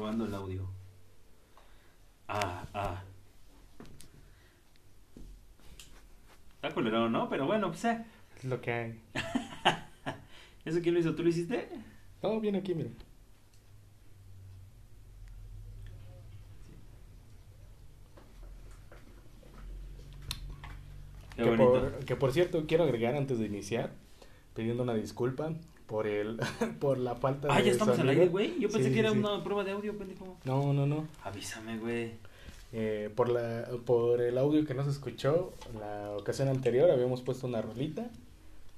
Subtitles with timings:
[0.00, 0.66] probando el audio.
[2.26, 3.02] Ah, ah.
[6.54, 7.28] Está culero, ¿no?
[7.28, 8.02] Pero bueno, pues eh.
[8.38, 9.00] Es lo que hay.
[10.64, 11.14] ¿Eso quién lo hizo?
[11.14, 11.68] ¿Tú lo hiciste?
[12.22, 12.88] Todo bien aquí, mira.
[21.36, 21.72] Qué que, bonito.
[21.72, 23.92] por, que por cierto, quiero agregar antes de iniciar,
[24.54, 25.52] pidiendo una disculpa
[25.90, 26.38] por el
[26.80, 28.12] por la falta Ah, de ya estamos al sonido.
[28.20, 28.60] aire, güey.
[28.60, 29.18] Yo pensé Sí, que era sí.
[29.18, 30.36] una prueba de audio, pendejo.
[30.44, 31.06] No, no, no.
[31.24, 32.12] Avísame, güey.
[32.72, 37.48] Eh, por, la, por el audio que no se escuchó la ocasión anterior habíamos puesto
[37.48, 38.08] una rolita,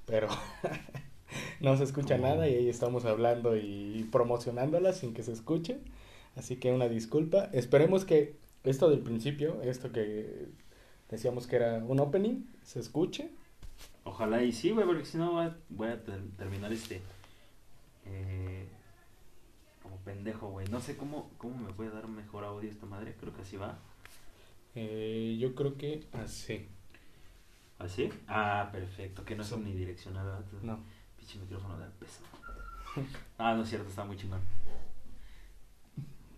[0.07, 0.27] pero
[1.61, 2.17] no se escucha Oh.
[2.17, 5.77] nada y ahí estamos hablando y promocionándola sin que se escuche.
[6.35, 7.49] Así que una disculpa.
[7.53, 10.47] Esperemos que esto del principio, esto que
[11.11, 13.29] decíamos que era un opening, se escuche.
[14.03, 15.33] Ojalá y sí, güey, porque si no
[15.69, 17.01] voy a, a ter- terminar este.
[18.05, 18.67] Eh,
[19.81, 20.67] como pendejo, güey.
[20.67, 23.15] No sé cómo, cómo me puede dar mejor audio esta madre.
[23.19, 23.77] Creo que así va.
[24.75, 26.67] Eh, yo creo que así.
[27.79, 28.09] ¿Así?
[28.27, 29.23] Ah, perfecto.
[29.25, 30.45] Que no es omnidireccional, ¿verdad?
[30.61, 30.79] No.
[31.17, 32.21] Pinche micrófono de peso.
[33.37, 34.41] Ah, no es cierto, está muy chingón.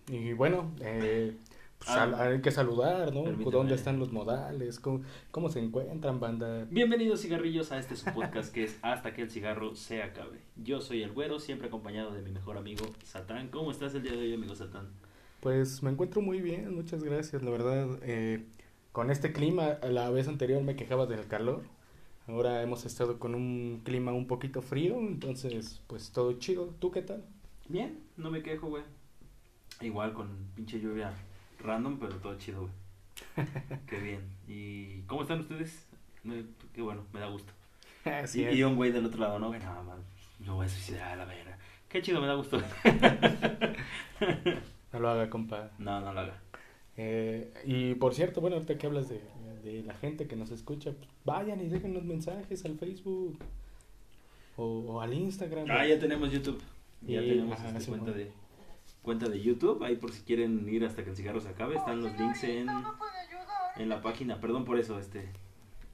[0.07, 1.35] Y bueno, eh,
[1.85, 2.23] pues, Ah.
[2.23, 3.23] hay que saludar, ¿no?
[3.51, 4.79] ¿Dónde están los modales?
[4.79, 6.65] ¿Cómo, cómo se encuentran, banda?
[6.69, 10.39] Bienvenidos cigarrillos a este su podcast que es Hasta que el cigarro se acabe.
[10.55, 13.49] Yo soy el güero, siempre acompañado de mi mejor amigo Satán.
[13.49, 14.87] ¿Cómo estás el día de hoy, amigo Satán?
[15.41, 17.87] Pues me encuentro muy bien, muchas gracias, la verdad.
[18.01, 18.45] eh,
[18.91, 21.63] con este clima, la vez anterior me quejaba del calor.
[22.27, 26.73] Ahora hemos estado con un clima un poquito frío, entonces pues todo chido.
[26.79, 27.23] ¿Tú qué tal?
[27.67, 28.83] Bien, no me quejo, güey.
[29.81, 31.11] Igual con pinche lluvia
[31.59, 33.47] random, pero todo chido, güey.
[33.87, 34.21] Qué bien.
[34.47, 35.85] ¿Y cómo están ustedes?
[36.23, 37.53] Me- qué bueno, me da gusto.
[38.05, 38.55] Así y, es.
[38.55, 39.51] y un güey del otro lado, ¿no?
[39.51, 39.97] Que nada más,
[40.39, 41.57] yo voy a suicidar a la verga.
[41.89, 42.61] Qué chido, me da gusto.
[44.93, 45.71] No lo haga, compa.
[45.77, 46.39] no, no lo haga.
[46.97, 49.21] Eh, y por cierto, bueno, ahorita que hablas de,
[49.63, 53.37] de la gente que nos escucha, pues, vayan y dejen los mensajes al Facebook
[54.55, 55.67] o, o al Instagram.
[55.69, 56.61] Ah, ya tenemos YouTube.
[57.01, 58.17] Ya Y- tenemos ajá, este, cuenta bueno.
[58.25, 58.31] de
[59.05, 59.81] cuenta de YouTube.
[59.83, 62.67] Ahí por si quieren ir hasta que el cigarro se acabe, están los links en,
[63.77, 64.41] en la página.
[64.41, 65.29] Perdón por eso, este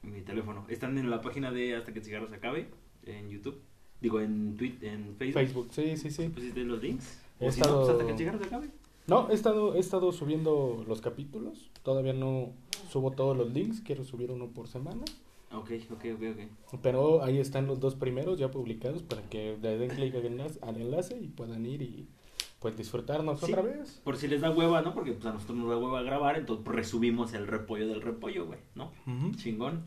[0.02, 0.66] mi teléfono.
[0.70, 2.70] Están en la página de hasta que el cigarro se acabe
[3.06, 3.62] en YouTube.
[4.00, 5.42] Digo en Twitter, en Facebook.
[5.44, 6.30] Facebook, sí, sí, sí.
[6.30, 7.22] ¿Pusiste los links?
[7.40, 8.70] He O si no, pues hasta que el cigarro se acabe.
[9.06, 11.70] No, he estado, he estado subiendo los capítulos.
[11.84, 12.54] Todavía no
[12.90, 13.82] subo todos los links.
[13.82, 15.04] Quiero subir uno por semana.
[15.54, 16.80] Ok, ok, ok, ok.
[16.82, 20.60] Pero ahí están los dos primeros ya publicados para que le den clic al enlace,
[20.62, 22.08] al enlace y puedan ir y
[22.62, 23.52] pues disfrutarnos Sí.
[23.52, 24.00] otra vez.
[24.04, 24.94] Por si les da hueva, ¿no?
[24.94, 28.46] Porque pues, a nosotros nos da hueva grabar, entonces pues, resubimos el repollo del repollo,
[28.46, 28.92] güey, ¿no?
[29.36, 29.86] Chingón.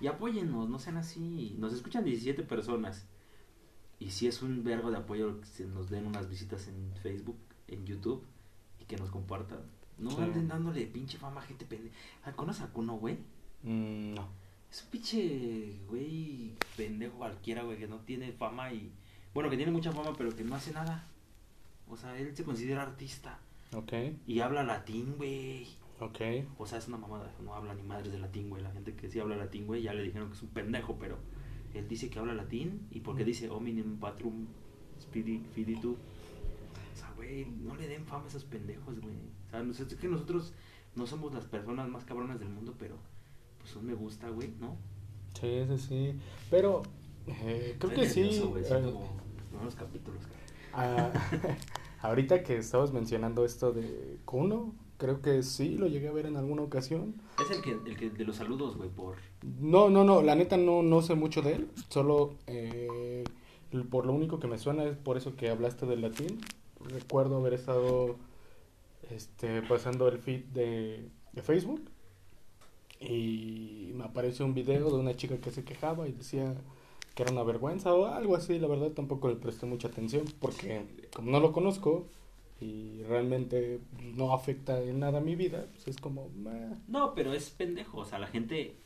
[0.00, 1.56] Y apóyennos, no sean así.
[1.58, 3.06] Nos escuchan 17 personas.
[3.98, 7.38] Y si es un vergo de apoyo que se nos den unas visitas en Facebook,
[7.68, 8.24] en YouTube
[8.80, 9.60] y que nos compartan.
[9.98, 10.16] No Sí.
[10.20, 11.94] anden dándole pinche fama a gente pendeja.
[12.36, 13.14] ¿Conoces a Kuno, güey?
[13.62, 14.28] Mm, no.
[14.70, 18.92] Es un pinche güey pendejo cualquiera, güey, que no tiene fama y.
[19.32, 21.06] Bueno, que tiene mucha fama, pero que no hace nada.
[21.92, 23.38] O sea, él se considera artista.
[23.74, 23.92] Ok,
[24.26, 25.66] Y habla latín, güey.
[26.00, 26.20] ok.
[26.58, 28.62] O sea, es una mamada, no habla ni madres de latín, güey.
[28.62, 31.18] La gente que sí habla latín, güey, ya le dijeron que es un pendejo, pero
[31.74, 34.46] él dice que habla latín y porque dice hominem patrum
[35.00, 35.92] spiri- finitu.
[35.92, 39.16] O sea, güey, no le den fama a esos pendejos, güey.
[39.48, 40.52] O sea, es que nosotros
[40.94, 42.96] no somos las personas más cabronas del mundo, pero
[43.58, 44.76] pues un me gusta, güey, ¿no?
[45.40, 46.20] Sí, sí, sí.
[46.50, 46.82] Pero
[47.26, 48.40] eh, creo que sí.
[48.46, 48.68] güey, eh,
[49.50, 50.22] como los capítulos,
[50.72, 51.10] cara.
[51.12, 51.12] ah,
[52.02, 56.36] ahorita que estabas mencionando esto de Kuno, creo que sí lo llegué a ver en
[56.36, 57.14] alguna ocasión.
[57.40, 59.16] Es el que, el que de los saludos, güey, por...
[59.42, 63.24] No, no, no, la neta no, no sé mucho de él, solo eh,
[63.90, 66.40] por lo único que me suena es por eso que hablaste del latín.
[66.88, 68.16] Recuerdo haber estado
[69.10, 71.82] este, pasando el feed de, de Facebook
[73.00, 76.54] y me apareció un video de una chica que se quejaba y decía
[77.14, 81.08] que era una vergüenza o algo así, la verdad tampoco le presté mucha atención porque
[81.14, 82.06] como no lo conozco
[82.60, 83.80] y realmente
[84.14, 86.28] no afecta en nada a mi vida, pues es como...
[86.30, 86.76] meh.
[86.88, 88.76] No, pero es pendejo, o sea, la gente,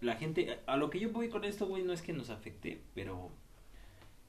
[0.00, 2.80] la gente, a lo que yo voy con esto, güey, no es que nos afecte,
[2.94, 3.30] pero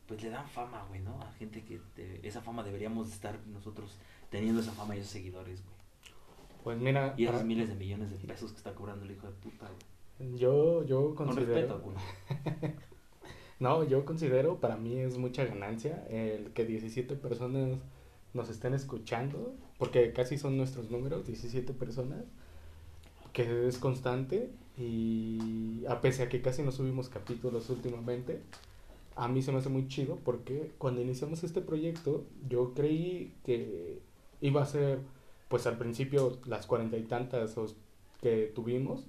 [0.07, 1.19] pues le dan fama, güey, ¿no?
[1.21, 3.97] A gente que te- esa fama deberíamos estar nosotros
[4.29, 5.75] teniendo esa fama y esos seguidores, güey.
[6.63, 9.27] Pues mira, Y esos para- miles de millones de pesos que está cobrando el hijo
[9.27, 10.37] de puta, güey.
[10.37, 11.95] Yo, yo Con considero, respeto, güey.
[13.59, 17.77] no, yo considero para mí es mucha ganancia el que 17 personas
[18.33, 22.25] nos estén escuchando, porque casi son nuestros números, 17 personas,
[23.31, 28.41] que es constante y a pesar que casi no subimos capítulos últimamente,
[29.15, 33.99] a mí se me hace muy chido porque cuando iniciamos este proyecto yo creí que
[34.41, 34.99] iba a ser,
[35.47, 37.55] pues al principio, las cuarenta y tantas
[38.21, 39.05] que tuvimos,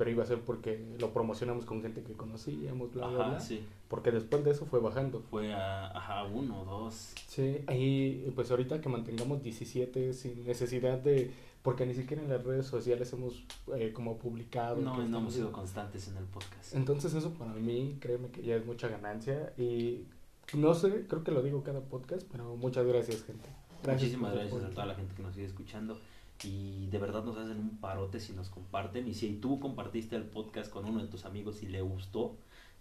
[0.00, 3.40] pero iba a ser porque lo promocionamos con gente que conocíamos, bla, bla, Ajá, bla.
[3.40, 3.62] sí.
[3.86, 5.20] Porque después de eso fue bajando.
[5.20, 7.12] Fue a, ajá, uno, dos.
[7.26, 11.30] Sí, y pues ahorita que mantengamos 17 sin necesidad de,
[11.60, 13.44] porque ni siquiera en las redes sociales hemos
[13.76, 14.80] eh, como publicado.
[14.80, 16.74] No, no hemos sido constantes en el podcast.
[16.74, 20.06] Entonces eso para mí, créeme que ya es mucha ganancia y
[20.54, 23.50] no sé, creo que lo digo cada podcast, pero muchas gracias gente.
[23.86, 25.98] Muchísimas gracias a toda la gente que nos sigue escuchando.
[26.44, 29.06] Y de verdad nos hacen un parote si nos comparten.
[29.08, 32.36] Y si tú compartiste el podcast con uno de tus amigos y le gustó,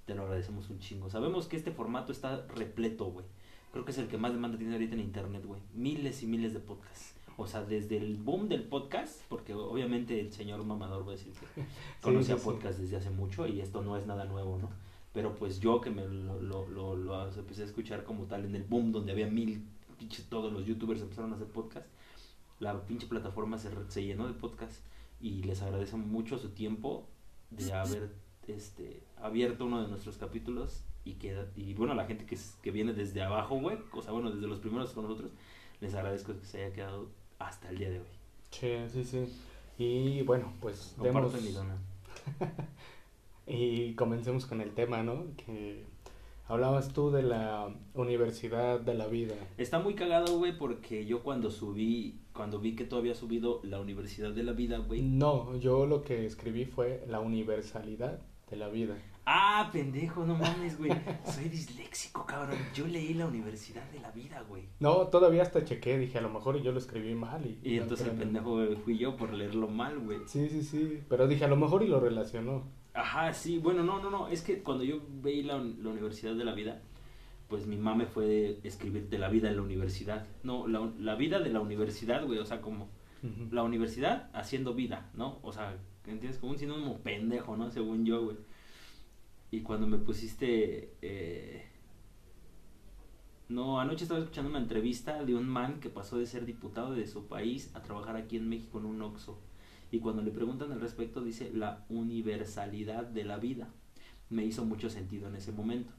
[0.05, 1.09] te lo agradecemos un chingo.
[1.09, 3.25] Sabemos que este formato está repleto, güey.
[3.71, 5.61] Creo que es el que más demanda tiene ahorita en internet, güey.
[5.73, 7.13] Miles y miles de podcasts.
[7.37, 11.31] O sea, desde el boom del podcast, porque obviamente el señor mamador va a decir
[11.55, 11.63] que
[12.01, 12.45] conocía sí, sí.
[12.49, 14.69] podcast desde hace mucho y esto no es nada nuevo, ¿no?
[15.13, 18.55] Pero pues yo que me lo, lo, lo- lo empecé a escuchar como tal en
[18.55, 19.63] el boom donde había mil,
[20.29, 21.85] todos los youtubers empezaron a hacer podcast,
[22.59, 24.81] la pinche plataforma se, se llenó de podcast
[25.21, 27.07] y les agradezco mucho su tiempo
[27.49, 28.11] de haber
[28.47, 32.93] este, abierto uno de nuestros capítulos y que y bueno, la gente que, que viene
[32.93, 35.31] desde abajo, güey, o sea, bueno, desde los primeros con nosotros,
[35.81, 37.09] les agradezco que se haya quedado
[37.39, 38.07] hasta el día de hoy.
[38.51, 39.33] Sí, sí, sí.
[39.77, 41.33] Y bueno, pues demos...
[41.43, 41.77] Y donan.
[43.51, 45.25] Y comencemos con el tema, ¿no?
[45.35, 45.83] Que
[46.47, 49.33] hablabas tú de la universidad de la vida.
[49.57, 53.81] Está muy cagado, güey, porque yo cuando subí, cuando vi que tú habías subido la
[53.81, 55.01] Universidad de la Vida, güey.
[55.01, 58.97] No, yo lo que escribí fue la universalidad de la vida.
[59.25, 60.89] Ah, pendejo, no mames, güey.
[61.25, 62.57] Soy disléxico, cabrón.
[62.73, 64.69] Yo leí la Universidad de la Vida, güey.
[64.79, 67.45] No, todavía hasta chequé, dije, a lo mejor yo lo escribí mal.
[67.45, 70.19] Y, Y entonces el pendejo güey, fui yo por leerlo mal, güey.
[70.25, 72.63] Sí, sí, sí, pero dije, a lo mejor y lo relacionó.
[72.93, 74.29] Ajá, sí, bueno, no, no, no.
[74.29, 76.83] Es que cuando yo veí la, la Universidad de la Vida,
[77.49, 80.27] pues mi mame fue escribirte la vida en la universidad.
[80.43, 82.39] No, la, la vida de la universidad, güey.
[82.39, 82.87] O sea, como
[83.51, 85.39] la universidad haciendo vida, ¿no?
[85.41, 86.37] O sea, ¿entiendes?
[86.39, 87.69] Como un sinónimo pendejo, ¿no?
[87.71, 88.37] Según yo, güey.
[89.51, 90.93] Y cuando me pusiste...
[91.01, 91.65] eh,
[93.49, 97.07] No, anoche estaba escuchando una entrevista de un man que pasó de ser diputado de
[97.07, 99.39] su país a trabajar aquí en México en un Oxxo.
[99.91, 103.73] Y cuando le preguntan al respecto dice la universalidad de la vida.
[104.29, 105.91] Me hizo mucho sentido en ese momento.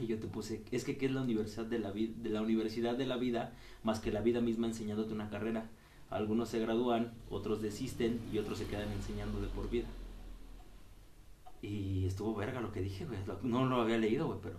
[0.00, 2.40] Y yo te puse, es que ¿qué es la universidad de la vida, de la
[2.40, 3.52] universidad de la vida
[3.82, 5.68] más que la vida misma enseñándote una carrera?
[6.08, 9.86] Algunos se gradúan, otros desisten y otros se quedan enseñando de por vida.
[11.62, 13.18] Y estuvo verga lo que dije, güey.
[13.42, 14.56] No lo había leído, güey, pero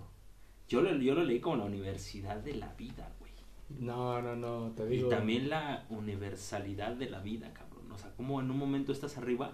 [0.70, 3.32] yo lo, yo lo leí como la universidad de la vida, güey.
[3.80, 5.08] No, no, no, te digo.
[5.08, 7.92] Y también la universalidad de la vida, cabrón.
[7.92, 9.52] O sea, como en un momento estás arriba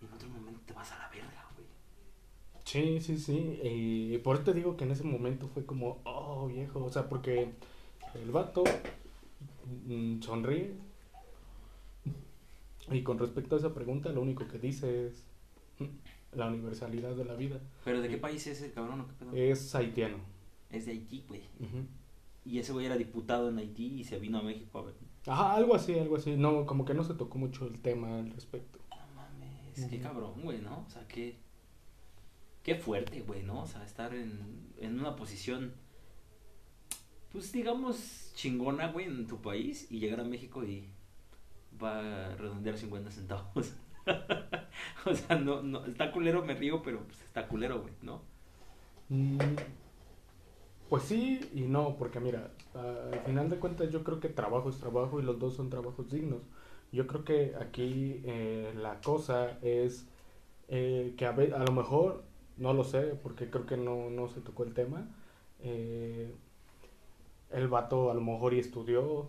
[0.00, 1.45] y en otro momento te vas a la verga.
[2.66, 3.60] Sí, sí, sí.
[3.62, 6.84] Y por eso te digo que en ese momento fue como, oh, viejo.
[6.84, 7.52] O sea, porque
[8.14, 8.64] el vato
[9.86, 10.74] mm, sonríe.
[12.90, 15.24] Y con respecto a esa pregunta, lo único que dice es
[15.78, 17.60] mm, la universalidad de la vida.
[17.84, 19.32] ¿Pero de qué país es el cabrón o qué pedo?
[19.32, 20.18] Es haitiano.
[20.70, 21.42] Es de Haití, güey.
[22.44, 24.94] Y ese güey era diputado en Haití y se vino a México a ver.
[25.26, 26.36] Ajá, algo así, algo así.
[26.36, 28.80] No, como que no se tocó mucho el tema al respecto.
[28.90, 30.02] No mames, qué Ujú.
[30.02, 30.84] cabrón, güey, ¿no?
[30.86, 31.36] O sea, qué,
[32.66, 33.62] qué fuerte, güey, ¿no?
[33.62, 35.74] O sea, estar en, en una posición,
[37.32, 40.88] pues digamos, chingona, güey, en tu país y llegar a México y
[41.82, 42.00] va
[42.32, 43.74] a redondear 50 centavos.
[45.06, 48.22] o sea, no, no, está culero, me río, pero pues está culero, güey, ¿no?
[49.10, 49.56] Mm,
[50.88, 54.78] Pues sí y no, porque mira, al final de cuentas yo creo que trabajo es
[54.78, 56.42] trabajo y los dos son trabajos dignos.
[56.92, 60.06] Yo creo que aquí eh, la cosa es
[60.68, 62.24] eh, que a, a lo mejor,
[62.56, 65.08] no lo sé, porque creo que no, no se tocó el tema,
[65.60, 66.32] eh,
[67.50, 69.28] el vato a lo mejor y estudió,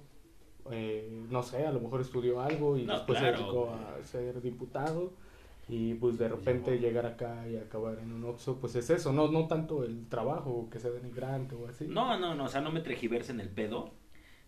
[0.72, 3.80] eh, no sé, a lo mejor estudió algo y No, después claro, se dedicó güey.
[4.02, 5.14] a ser diputado
[5.70, 6.84] y pues de repente Llegó.
[6.88, 10.70] llegar acá y acabar en un Oxxo, pues es eso, no, no tanto el trabajo,
[10.72, 11.88] que sea denigrante o así.
[11.88, 13.92] No, no, no, o sea, no me tregiversen el pedo.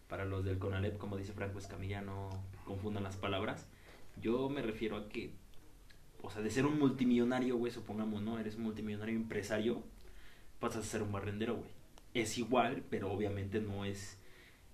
[0.08, 2.30] Para los del Conalep, como dice Franco Escamilla, no
[2.66, 3.68] confundan las palabras.
[4.20, 5.34] Yo me refiero a que,
[6.22, 8.40] o sea, de ser un multimillonario, güey, supongamos, ¿no?
[8.40, 9.82] Eres un multimillonario empresario,
[10.60, 11.70] pasas a ser un barrendero, güey.
[12.14, 14.18] Es igual, pero obviamente no es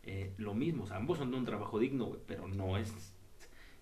[0.04, 0.84] eh, lo mismo.
[0.84, 2.94] O sea, ambos son de un trabajo digno, güey, pero no es,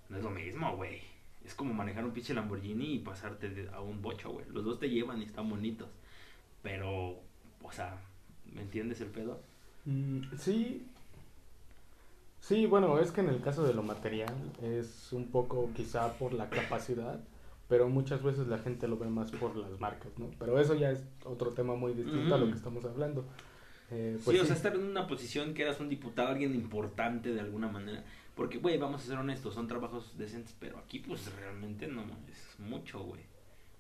[0.10, 1.02] no es lo mismo, güey.
[1.46, 4.46] Es como manejar un pinche Lamborghini y pasarte a un bocho, güey.
[4.50, 5.90] Los dos te llevan y están bonitos.
[6.62, 7.20] Pero,
[7.62, 7.98] o sea,
[8.54, 9.42] ¿me entiendes el pedo?
[9.86, 10.88] Mm, sí.
[12.40, 16.34] Sí, bueno, es que en el caso de lo material es un poco quizá por
[16.34, 17.20] la capacidad,
[17.68, 20.30] pero muchas veces la gente lo ve más por las marcas, ¿no?
[20.40, 23.26] Pero eso ya es otro tema muy distinto a lo que estamos hablando.
[23.92, 24.48] Eh, sí, pues o sí.
[24.48, 28.04] sea, estar en una posición que eras un diputado, alguien importante de alguna manera.
[28.36, 32.60] Porque, güey, vamos a ser honestos, son trabajos decentes, pero aquí, pues, realmente no es
[32.60, 33.22] mucho, güey.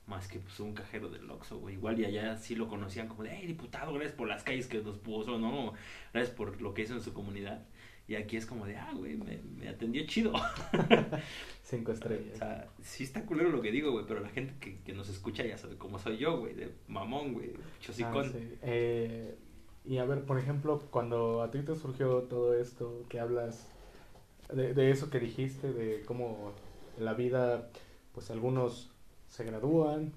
[0.05, 1.75] Más que, pues, un cajero del Oxxo, güey.
[1.75, 4.81] Igual y allá sí lo conocían como de, hey, diputado, gracias por las calles que
[4.81, 5.73] nos puso, ¿no?
[6.13, 7.65] Gracias por lo que hizo en su comunidad.
[8.07, 10.33] Y aquí es como de, ah, güey, me, me atendió chido.
[11.63, 12.35] Cinco estrellas.
[12.35, 15.07] O sea, sí está culero lo que digo, güey, pero la gente que, que nos
[15.09, 18.25] escucha ya sabe cómo soy yo, güey, de mamón, güey, chosicón.
[18.27, 18.57] Ah, sí.
[18.61, 19.35] Eh,
[19.85, 23.69] y a ver, por ejemplo, cuando a ti te surgió todo esto, que hablas
[24.53, 26.53] de, de eso que dijiste, de cómo
[26.97, 27.69] en la vida,
[28.13, 28.91] pues algunos
[29.29, 30.13] se gradúan,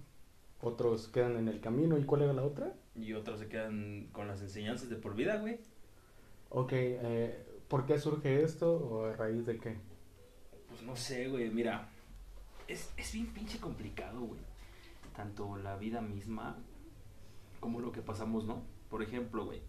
[0.60, 2.74] otros quedan en el camino, ¿y cuál era la otra?
[2.94, 5.58] Y otros se quedan con las enseñanzas de por vida, güey.
[6.50, 9.76] Ok, eh, ¿por qué surge esto o a raíz de qué?
[10.68, 11.88] Pues no sé, güey, mira,
[12.68, 14.40] es, es bien pinche complicado, güey.
[15.14, 16.56] Tanto la vida misma
[17.61, 18.62] como lo que pasamos, ¿no?
[18.90, 19.62] Por ejemplo, güey,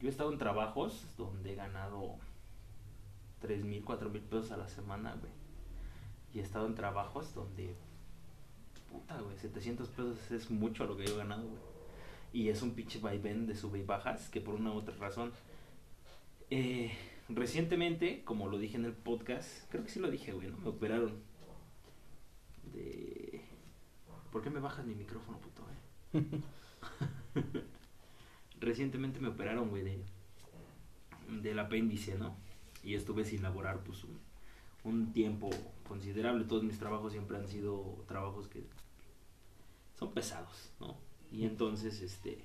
[0.00, 2.16] yo he estado en trabajos donde he ganado
[3.40, 5.32] tres mil, cuatro mil pesos a la semana, güey.
[6.32, 7.74] Y he estado en trabajos donde,
[8.90, 11.62] puta, güey, 700 pesos es mucho lo que yo he ganado, güey.
[12.32, 15.32] Y es un pinche vaivén de sube y bajas que por una u otra razón.
[16.50, 16.92] Eh,
[17.28, 20.58] recientemente, como lo dije en el podcast, creo que sí lo dije, güey, ¿no?
[20.58, 21.12] Me operaron
[22.72, 23.42] de...
[24.32, 25.62] ¿Por qué me bajas mi micrófono, puto,
[26.12, 26.42] eh?
[28.60, 30.04] Recientemente me operaron, güey, de,
[31.40, 32.36] del apéndice, ¿no?
[32.82, 34.18] Y estuve sin laborar, pues, un,
[34.84, 35.50] un tiempo
[35.86, 36.44] considerable.
[36.44, 38.64] Todos mis trabajos siempre han sido trabajos que
[39.98, 40.96] son pesados, ¿no?
[41.32, 42.44] Y entonces, este,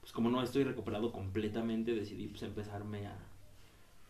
[0.00, 3.18] pues como no estoy recuperado completamente, decidí pues empezarme a,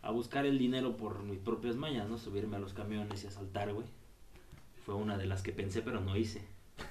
[0.02, 2.18] a buscar el dinero por mis propias mañas, ¿no?
[2.18, 3.86] Subirme a los camiones y asaltar, güey.
[4.84, 6.42] Fue una de las que pensé, pero no hice.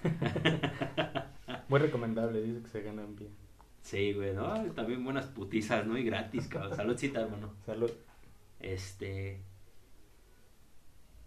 [1.69, 3.31] Muy recomendable, dice que se ganan bien.
[3.81, 4.53] Sí, güey, ¿no?
[4.73, 5.97] También buenas putizas, ¿no?
[5.97, 6.75] Y gratis, cabrón.
[6.75, 7.53] Saludcita, hermano.
[7.65, 7.91] Salud.
[8.59, 9.41] Este.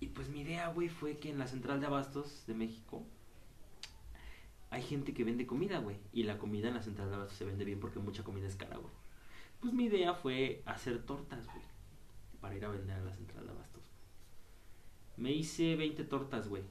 [0.00, 3.04] Y pues mi idea, güey, fue que en la central de abastos de México
[4.70, 5.96] hay gente que vende comida, güey.
[6.12, 8.56] Y la comida en la central de abastos se vende bien porque mucha comida es
[8.56, 8.92] cara, güey.
[9.60, 11.71] Pues mi idea fue hacer tortas, güey.
[12.42, 13.82] Para ir a vender a la central de abastos.
[15.16, 16.64] Me hice 20 tortas, güey.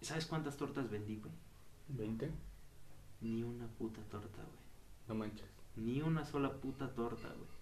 [0.00, 1.32] ¿Sabes cuántas tortas vendí, güey?
[1.96, 2.30] ¿20?
[3.20, 4.64] Ni una puta torta, güey.
[5.06, 5.48] No manches.
[5.76, 7.56] Ni una sola puta torta, güey.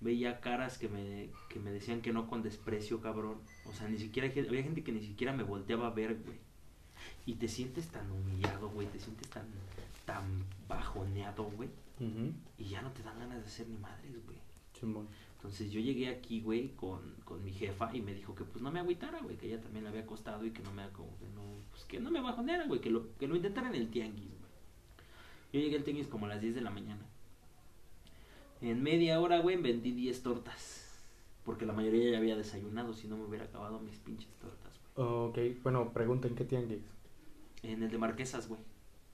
[0.00, 3.38] Veía caras que me, que me decían que no con desprecio, cabrón.
[3.66, 6.38] O sea, ni siquiera había gente que ni siquiera me volteaba a ver, güey.
[7.26, 8.86] Y te sientes tan humillado, güey.
[8.86, 9.46] Te sientes tan,
[10.06, 11.68] tan bajoneado, güey.
[12.56, 14.38] Y ya no te dan ganas de hacer ni madres, güey.
[14.72, 15.08] Chimón.
[15.38, 18.72] Entonces yo llegué aquí, güey, con, con mi jefa y me dijo que pues no
[18.72, 21.28] me agüitara, güey, que ella también le había costado y que no me como que
[21.28, 24.26] no, pues que no me bajoneara, güey, que lo, que lo intentara en el tianguis,
[24.26, 24.50] güey.
[25.52, 27.06] Yo llegué al tianguis como a las 10 de la mañana.
[28.60, 30.84] En media hora, güey, vendí 10 tortas.
[31.44, 35.08] Porque la mayoría ya había desayunado, si no me hubiera acabado mis pinches tortas, güey.
[35.08, 36.82] Ok, bueno, pregunta en qué tianguis.
[37.62, 38.60] En el de Marquesas, güey.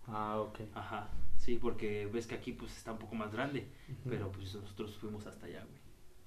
[0.06, 0.60] Ah, ok.
[0.74, 1.10] Ajá.
[1.38, 3.66] Sí, porque ves que aquí pues está un poco más grande.
[4.08, 5.83] Pero pues nosotros fuimos hasta allá, güey.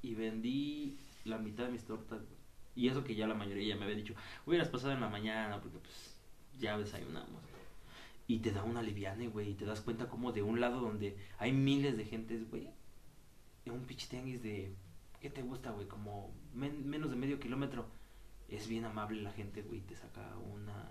[0.07, 2.21] Y vendí la mitad de mis tortas.
[2.75, 4.13] Y eso que ya la mayoría ya me había dicho,
[4.45, 6.15] hubieras pasado en la mañana porque pues
[6.59, 7.41] ya desayunamos.
[8.27, 9.49] Y te da una liviane, güey.
[9.49, 12.69] Y te das cuenta como de un lado donde hay miles de gentes, güey.
[13.65, 14.73] En un pinche tianguis de...
[15.19, 15.87] ¿Qué te gusta, güey?
[15.87, 17.85] Como men- menos de medio kilómetro.
[18.47, 19.81] Es bien amable la gente, güey.
[19.81, 20.21] Te saca
[20.53, 20.87] una...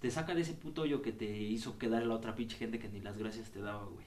[0.00, 2.88] Te saca de ese puto hoyo que te hizo quedar la otra pinche gente que
[2.88, 4.06] ni las gracias te daba, güey.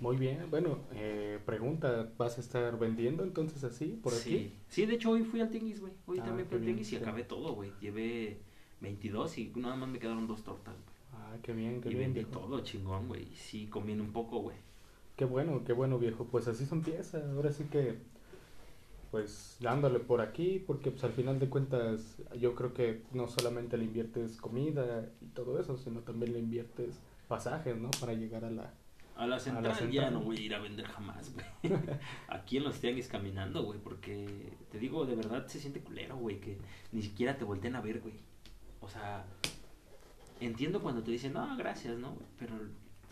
[0.00, 4.34] Muy bien, bueno, eh, pregunta, ¿vas a estar vendiendo entonces así por sí.
[4.34, 4.52] aquí?
[4.68, 5.92] Sí, de hecho hoy fui al tianguis, güey.
[6.06, 7.70] Hoy Ah, también fui al tianguis y acabé todo, güey.
[7.80, 8.38] Llevé
[8.80, 10.96] 22 y nada más me quedaron dos tortas, güey.
[11.12, 12.14] Ah, qué bien, qué Y bien.
[12.14, 12.40] vendí viejo.
[12.40, 13.24] todo, chingón, güey.
[13.30, 14.56] Y sí, conviene un poco, güey.
[15.16, 17.98] Qué bueno, qué bueno viejo, pues así se empieza, ahora sí que,
[19.10, 23.76] pues dándole por aquí, porque pues al final de cuentas yo creo que no solamente
[23.76, 27.90] le inviertes comida y todo eso, sino también le inviertes pasajes, ¿no?
[28.00, 28.72] Para llegar a la...
[29.20, 29.90] A la central, central.
[29.92, 31.46] ya no voy a ir a vender jamás, güey.
[32.28, 33.78] Aquí en los tianguis caminando, güey.
[33.78, 36.40] Porque te digo, de verdad se siente culero, güey.
[36.40, 36.58] Que
[36.92, 38.14] ni siquiera te volteen a ver, güey.
[38.80, 39.26] O sea,
[40.40, 42.16] entiendo cuando te dicen, no, gracias, ¿no?
[42.38, 42.54] Pero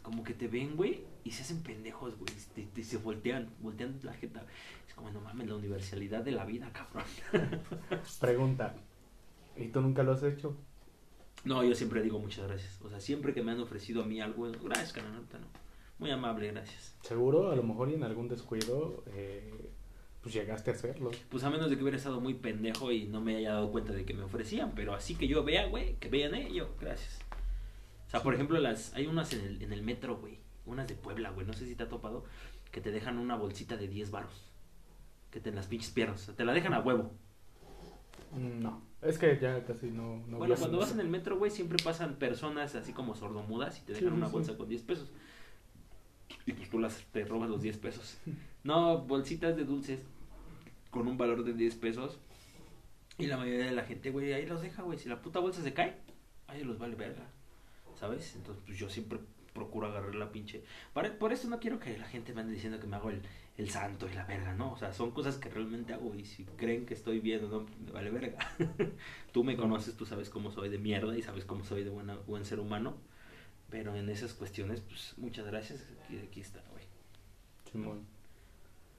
[0.02, 2.32] como que te ven, güey, y se hacen pendejos, güey.
[2.54, 4.46] Te, te- se voltean, voltean la jeta.
[4.88, 7.04] Es como, no mames, la universalidad de la vida, cabrón.
[8.20, 8.74] Pregunta,
[9.56, 10.56] ¿y tú nunca lo has hecho?
[11.44, 12.80] No, yo siempre digo muchas gracias.
[12.82, 15.67] O sea, siempre que me han ofrecido a mí algo, gracias, canal, no.
[15.98, 16.94] Muy amable, gracias.
[17.02, 19.70] Seguro, a lo mejor y en algún descuido, eh,
[20.22, 21.10] pues llegaste a hacerlo.
[21.28, 23.92] Pues a menos de que hubiera estado muy pendejo y no me haya dado cuenta
[23.92, 27.18] de que me ofrecían, pero así que yo vea, güey, que vean, eh, yo, gracias.
[28.06, 30.94] O sea, por ejemplo, las hay unas en el, en el metro, güey, unas de
[30.94, 32.24] Puebla, güey, no sé si te ha topado,
[32.70, 34.44] que te dejan una bolsita de 10 varos.
[35.30, 37.10] Que te en las pinches piernas, o sea, te la dejan a huevo.
[38.32, 40.22] Mm, No, es que ya casi no...
[40.26, 43.82] no Bueno, cuando vas en el metro, güey, siempre pasan personas así como sordomudas y
[43.82, 44.32] te dejan sí, una sí.
[44.32, 45.10] bolsa con 10 pesos.
[46.48, 48.18] Y pues tú las, te robas los 10 pesos.
[48.64, 50.00] No, bolsitas de dulces
[50.90, 52.18] con un valor de 10 pesos.
[53.18, 54.98] Y la mayoría de la gente, güey, ahí los deja, güey.
[54.98, 55.96] Si la puta bolsa se cae,
[56.46, 57.24] ahí los vale verga.
[57.98, 58.34] ¿Sabes?
[58.36, 59.18] Entonces, pues yo siempre
[59.54, 60.64] procuro agarrar la pinche.
[60.94, 63.22] Para- por eso no quiero que la gente me ande diciendo que me hago el,
[63.58, 64.72] el santo y la verga, ¿no?
[64.72, 67.66] O sea, son cosas que realmente hago y si creen que estoy bien o no,
[67.84, 68.38] me vale verga.
[69.32, 72.16] tú me conoces, tú sabes cómo soy de mierda y sabes cómo soy de buena,
[72.26, 72.96] buen ser humano.
[73.70, 75.84] Pero en esas cuestiones, pues muchas gracias.
[76.04, 76.84] Aquí, aquí está, güey.
[77.70, 78.00] Simón.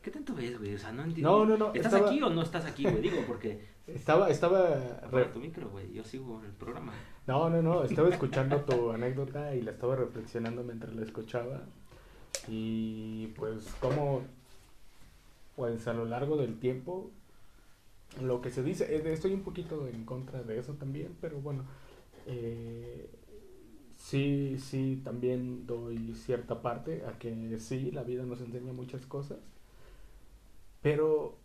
[0.02, 0.76] ¿Qué tanto ves, güey?
[0.76, 1.30] O sea, no entiendo.
[1.40, 3.02] No, no, no, ¿Estás estaba- aquí o no estás aquí, güey?
[3.02, 3.68] Digo, porque.
[3.90, 5.02] Estaba, estaba...
[5.12, 5.92] Re- tu micro, güey.
[5.92, 6.94] Yo sigo en el programa.
[7.26, 11.64] No, no, no, estaba escuchando tu anécdota y la estaba reflexionando mientras la escuchaba.
[12.48, 14.22] Y pues como,
[15.56, 17.10] pues a lo largo del tiempo,
[18.22, 21.64] lo que se dice, eh, estoy un poquito en contra de eso también, pero bueno,
[22.28, 23.10] eh,
[24.10, 29.38] sí, sí, también doy cierta parte a que sí, la vida nos enseña muchas cosas,
[30.82, 31.38] pero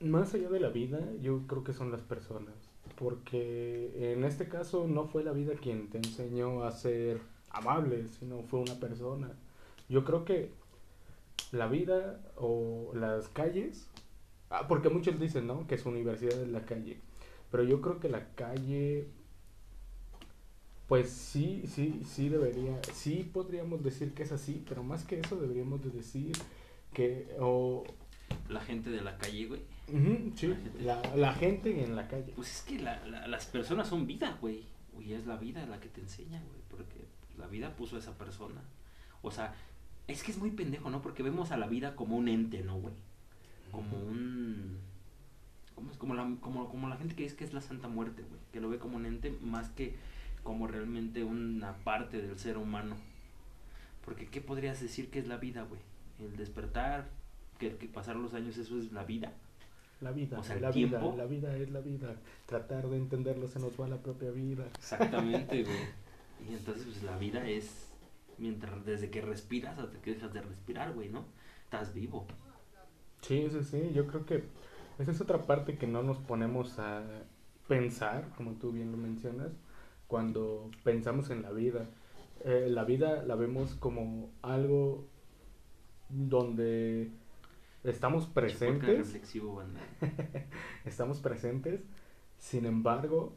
[0.00, 2.54] más allá de la vida, yo creo que son las personas.
[2.96, 7.20] Porque en este caso no fue la vida quien te enseñó a ser
[7.50, 9.30] amable, sino fue una persona.
[9.88, 10.50] Yo creo que
[11.52, 13.88] la vida o las calles,
[14.50, 15.66] ah, porque muchos dicen, ¿no?
[15.66, 16.98] Que su universidad es la calle.
[17.50, 19.08] Pero yo creo que la calle,
[20.88, 25.36] pues sí, sí, sí debería, sí podríamos decir que es así, pero más que eso
[25.36, 26.32] deberíamos de decir
[26.92, 27.84] que, o,
[28.48, 29.62] La gente de la calle, güey.
[30.36, 30.82] Sí, La gente.
[30.82, 32.32] la, la gente en la calle.
[32.36, 34.64] Pues es que la- la- las personas son vida, güey.
[35.00, 36.60] Y es la vida la que te enseña, güey.
[36.70, 37.04] Porque
[37.38, 38.62] la vida puso a esa persona.
[39.22, 39.54] O sea,
[40.06, 41.00] es que es muy pendejo, ¿no?
[41.02, 42.94] Porque vemos a la vida como un ente, ¿no, güey?
[43.72, 44.78] Como un...
[45.74, 48.40] Como, como, la, como, como la gente que dice que es la Santa Muerte, güey.
[48.52, 49.96] Que lo ve como un ente más que
[50.44, 52.94] como realmente una parte del ser humano.
[54.04, 55.80] Porque ¿qué podrías decir que es la vida, güey?
[56.20, 57.08] El despertar,
[57.58, 59.32] que, que pasar los años, eso es la vida.
[60.00, 61.14] La vida, O sea, la vida, tiempo.
[61.16, 62.14] la vida es la vida.
[62.46, 64.66] Tratar de entenderlo se nos va la propia vida.
[64.78, 65.76] Exactamente, güey.
[66.48, 67.88] Y entonces, pues la vida es
[68.36, 71.24] mientras desde que respiras hasta que dejas de respirar, güey, ¿no?
[71.64, 72.26] Estás vivo.
[73.22, 74.44] Sí, sí, sí, yo creo que
[74.98, 77.02] esa es otra parte que no nos ponemos a
[77.66, 79.48] pensar, como tú bien lo mencionas,
[80.14, 81.88] cuando pensamos en la vida.
[82.44, 85.08] Eh, la vida la vemos como algo
[86.08, 87.10] donde
[87.82, 89.80] estamos presentes, reflexivo, banda.
[90.84, 91.80] estamos presentes,
[92.38, 93.36] sin embargo,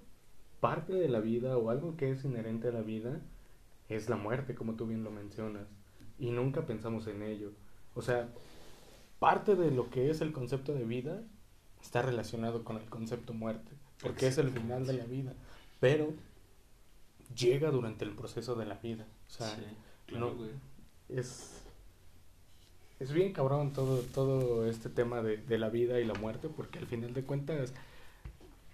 [0.60, 3.22] parte de la vida o algo que es inherente a la vida
[3.90, 5.66] es la muerte, como tú bien lo mencionas,
[6.20, 7.54] y nunca pensamos en ello.
[7.96, 8.30] O sea,
[9.18, 11.24] parte de lo que es el concepto de vida
[11.82, 15.34] está relacionado con el concepto muerte, porque es el final de la vida,
[15.80, 16.14] pero
[17.36, 19.06] llega durante el proceso de la vida.
[19.28, 19.62] O sea, sí,
[20.06, 20.50] claro, no- güey.
[21.10, 21.62] es,
[23.00, 26.80] es bien cabrón todo, todo este tema de, de la vida y la muerte, porque
[26.80, 27.74] al final de cuentas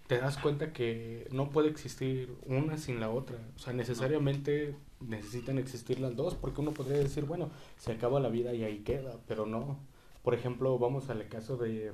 [0.08, 3.38] te das cuenta que no puede existir una sin la otra.
[3.56, 8.30] O sea, necesariamente necesitan existir las dos, porque uno podría decir, bueno, se acaba la
[8.30, 9.80] vida y ahí queda, pero no.
[10.24, 11.92] Por ejemplo, vamos al caso de,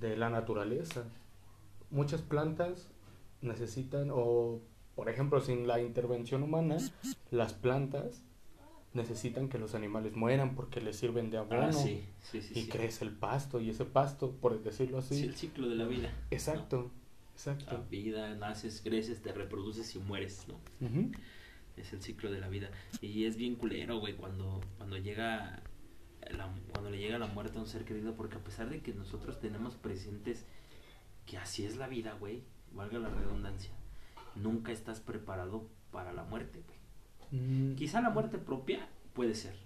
[0.00, 1.04] de la naturaleza.
[1.90, 2.88] Muchas plantas
[3.42, 4.60] necesitan, o
[4.96, 6.78] por ejemplo, sin la intervención humana,
[7.30, 8.24] las plantas
[8.94, 12.60] necesitan que los animales mueran porque les sirven de abono Ah, sí, sí, sí.
[12.60, 15.84] y crece el pasto y ese pasto, por decirlo así, Sí, el ciclo de la
[15.86, 16.10] vida.
[16.30, 16.90] exacto,
[17.26, 17.84] La exacto.
[17.90, 20.58] vida, naces, creces, te reproduces y mueres, ¿no?
[21.76, 22.70] Es el ciclo de la vida.
[23.02, 25.62] Y es bien culero, güey, cuando, cuando llega
[26.30, 28.94] la- cuando le llega la muerte a un ser querido, porque a pesar de que
[28.94, 30.46] nosotros tenemos presentes
[31.26, 33.72] que así es la vida, güey, valga la redundancia,
[34.42, 37.40] nunca estás preparado para la muerte, güey.
[37.42, 39.56] Mm, Quizá la muerte propia puede ser,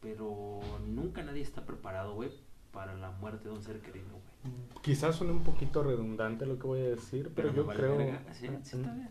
[0.00, 2.30] pero nunca nadie está preparado, güey,
[2.72, 4.54] para la muerte de un ser querido, güey.
[4.82, 8.22] Quizás suene un poquito redundante lo que voy a decir, pero, yo vale creo, verga.
[8.32, 9.10] Sí, sí, está Mm, bien.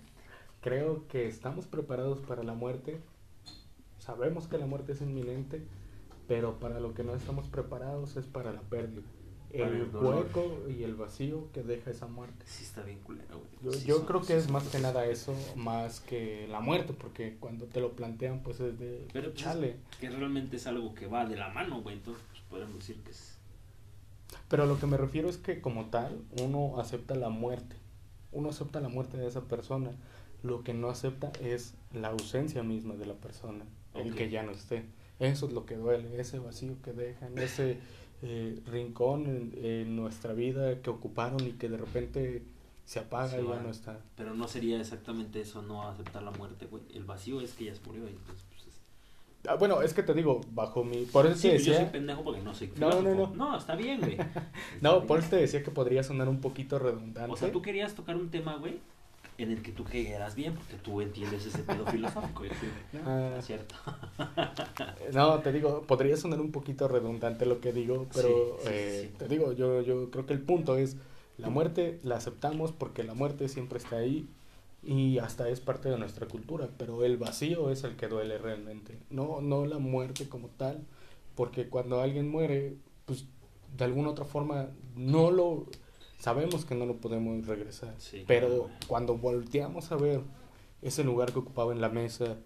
[0.61, 2.99] creo que estamos preparados para la muerte.
[3.99, 5.63] Sabemos que la muerte es inminente,
[6.27, 9.03] pero para lo que no estamos preparados es para la pérdida.
[9.51, 12.45] El, hueco y el vacío que deja esa muerte.
[12.45, 13.49] Sí está bien culero, güey.
[13.63, 16.59] Yo, Sí yo son- creo sí que es más que nada eso, más que la
[16.59, 19.77] muerte, porque cuando te lo plantean, pues es de Pero pues, chale.
[19.99, 23.11] que realmente es algo que va de la mano, güey, entonces pues, podemos decir que
[23.11, 23.37] es...
[24.47, 27.75] Pero lo que me refiero es que como tal, uno acepta la muerte.
[28.31, 29.91] Uno acepta la muerte de esa persona.
[30.43, 34.51] Lo que no acepta es la ausencia misma de la persona, el que ya no
[34.51, 34.85] esté.
[35.19, 37.77] Eso es lo que duele, ese vacío que dejan, ese
[38.21, 42.43] eh, rincón en, en nuestra vida que ocuparon y que de repente
[42.85, 43.61] se apaga Se y ya va.
[43.61, 43.99] no está.
[44.17, 46.83] Pero no sería exactamente eso, no aceptar la muerte, güey.
[46.93, 48.79] El vacío es que ya se murió y pues, pues, es-
[49.47, 51.05] Ah, bueno, es que te digo, bajo mi...
[51.05, 51.91] Por eso Sí, te pues yo soy decía...
[51.93, 53.57] pendejo porque no soy No, no, no.
[53.57, 54.17] está bien, güey.
[54.81, 57.31] No, por eso te decía que podría sonar un poquito redundante.
[57.31, 58.79] O sea, tú querías tocar un tema, güey,
[59.39, 62.43] en el que tú quedaras bien porque tú entiendes ese pedo filosófico.
[63.05, 63.35] Ah.
[63.39, 63.75] es cierto.
[65.13, 68.27] No, te digo, podría sonar un poquito redundante lo que digo, pero
[68.59, 69.17] Sí, sí, eh, sí.
[69.17, 70.97] te digo, yo, yo creo que el punto es,
[71.37, 74.27] la muerte la aceptamos porque la muerte siempre está ahí
[74.83, 78.99] y hasta es parte de nuestra cultura, pero el vacío es el que duele realmente,
[79.09, 80.85] no, no la muerte como tal,
[81.35, 82.75] porque cuando alguien muere,
[83.05, 83.25] pues
[83.77, 85.65] de alguna otra forma no lo,
[86.19, 88.69] sabemos que no lo podemos regresar, Sí, pero claro.
[88.87, 90.21] cuando volteamos a ver
[90.83, 92.37] ese lugar que ocupaba en la mesa,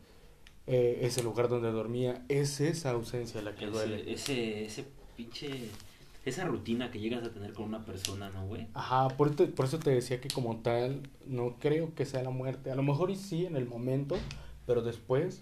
[0.65, 4.01] eh, ese lugar donde dormía, es esa ausencia la que duele.
[4.01, 4.85] Ese, ese, ese
[5.17, 5.69] pinche.
[6.25, 8.67] Esa rutina que llegas a tener con una persona, ¿no, güey?
[8.73, 12.29] Ajá, por, te- por eso te decía que como tal, no creo que sea la
[12.29, 12.71] muerte.
[12.71, 14.15] A lo mejor y sí en el momento,
[14.65, 15.41] pero después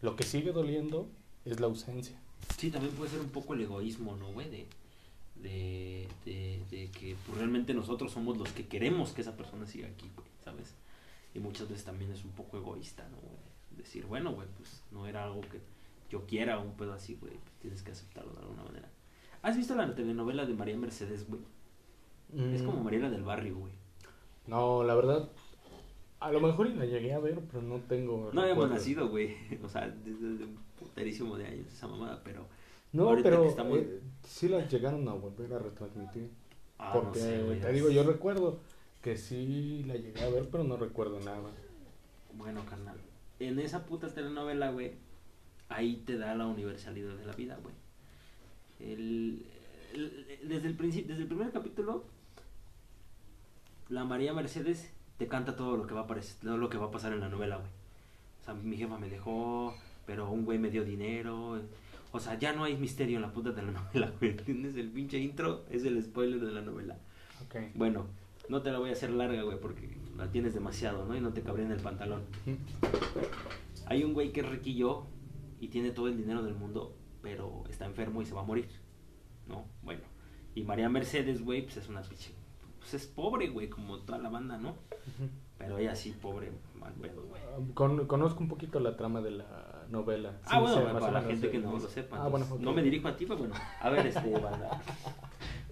[0.00, 1.06] lo que sigue doliendo
[1.44, 2.18] es la ausencia.
[2.56, 4.48] Sí, también puede ser un poco el egoísmo, ¿no, güey?
[4.48, 4.66] De,
[5.42, 9.88] de, de, de que pues, realmente nosotros somos los que queremos que esa persona siga
[9.88, 10.74] aquí, güey, ¿sabes?
[11.34, 13.36] Y muchas veces también es un poco egoísta, ¿no, güey?
[13.76, 15.60] Decir, bueno, güey, pues no era algo que
[16.10, 18.88] yo quiera o un pedo así, güey, pues, tienes que aceptarlo de alguna manera.
[19.42, 21.40] ¿Has visto la telenovela de María Mercedes, güey?
[22.54, 23.72] Es Mm, como Mariela del Barrio, güey.
[24.46, 25.28] No, la verdad,
[26.20, 28.30] a lo mejor y la llegué a ver, pero no tengo...
[28.32, 29.36] No habíamos nacido, güey.
[29.64, 32.46] O sea, desde, desde un puterísimo de años esa mamada, pero...
[32.92, 36.30] No, ahorita pero que está muy- eh, sí las llegaron a volver a retransmitir.
[36.78, 38.60] Ah, porque, no sé, te digo, yo recuerdo
[39.02, 41.40] que sí la llegué a ver, pero no recuerdo nada.
[42.34, 42.96] Bueno, carnal.
[43.40, 44.92] En esa puta telenovela, güey,
[45.68, 47.74] ahí te da la universalidad de la vida, güey.
[48.80, 49.46] El,
[49.94, 52.04] el- desde el principio, desde el primer capítulo,
[53.88, 56.86] la María Mercedes te canta todo lo que va a aparecer, todo lo que va
[56.86, 57.68] a pasar en la novela, güey.
[58.40, 59.74] O sea, mi jefa me dejó,
[60.06, 61.60] pero un güey me dio dinero.
[62.12, 64.32] O sea, ya no hay misterio en la puta telenovela, güey.
[64.32, 64.76] ¿Entiendes?
[64.76, 66.98] El pinche intro es el spoiler de la novela.
[67.44, 67.56] Ok.
[67.74, 68.06] Bueno,
[68.48, 71.16] no te la voy a hacer larga, güey, porque la tienes demasiado, ¿no?
[71.16, 72.22] Y no te cabría en el pantalón.
[73.86, 75.06] Hay un güey que es riquillo
[75.60, 78.68] y tiene todo el dinero del mundo, pero está enfermo y se va a morir,
[79.48, 79.64] ¿no?
[79.82, 80.02] Bueno,
[80.54, 82.32] y María Mercedes, güey, pues es una pinche...
[82.78, 84.74] Pues es pobre, güey, como toda la banda, ¿no?
[85.56, 87.40] Pero ella sí, pobre, mal pedo, güey.
[87.42, 90.32] Ah, Con- conozco un poquito la trama de la novela.
[90.44, 92.16] Ah, Sí, bueno, para la gente que no lo sepa.
[92.24, 92.46] Ah, bueno.
[92.58, 93.54] No me dirijo a ti, pero bueno.
[93.80, 94.82] A ver, este, banda.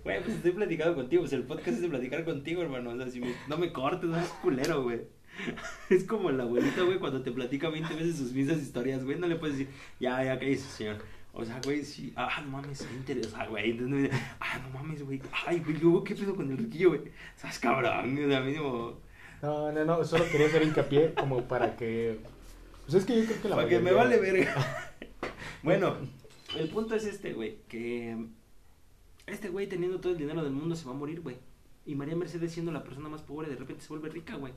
[0.04, 1.22] Güey, pues estoy platicando contigo.
[1.22, 2.90] Pues el podcast es de platicar contigo, hermano.
[2.90, 5.00] O sea, si me- no me cortes, no es culero, güey.
[5.90, 9.18] Es como la abuelita, güey, cuando te platica 20 veces sus mismas historias, güey.
[9.18, 10.98] No le puedes decir, ya, ya, ¿qué dice, señor?
[11.32, 12.12] O sea, güey, sí.
[12.16, 13.70] Ah, no mames, qué interesante, güey.
[13.70, 15.20] Entonces, ah, no mames, güey.
[15.46, 17.02] Ay, güey, luego, ¿qué pedo con el riquillo, güey?
[17.36, 18.18] ¿Sabes, cabrón?
[18.24, 18.98] O sea, mínimo.
[19.42, 22.18] No, no, no, solo quería hacer hincapié como para que...
[22.90, 24.52] Pues es que yo creo que la Para que me vale verga.
[25.62, 25.96] bueno,
[26.56, 28.26] el punto es este, güey, que
[29.28, 31.36] este güey teniendo todo el dinero del mundo se va a morir, güey.
[31.86, 34.54] Y María Mercedes siendo la persona más pobre de repente se vuelve rica, güey.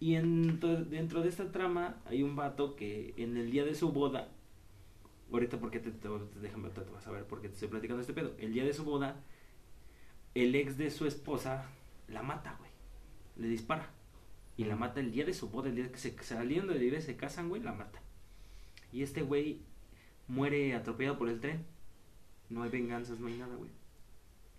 [0.00, 3.92] Y en dentro de esta trama hay un vato que en el día de su
[3.92, 4.28] boda,
[5.30, 6.08] ahorita porque te, te-
[6.40, 8.32] déjame, te, te vas a ver porque te estoy platicando este pedo.
[8.38, 9.16] El día de su boda,
[10.34, 11.66] el ex de su esposa
[12.08, 12.70] la mata, güey.
[13.36, 13.90] Le dispara.
[14.56, 17.12] Y la mata el día de su boda, el día que se salieron de iglesia,
[17.12, 18.00] se casan, güey, la mata.
[18.92, 19.60] Y este güey
[20.28, 21.64] muere atropellado por el tren.
[22.50, 23.70] No hay venganzas, no hay nada, güey.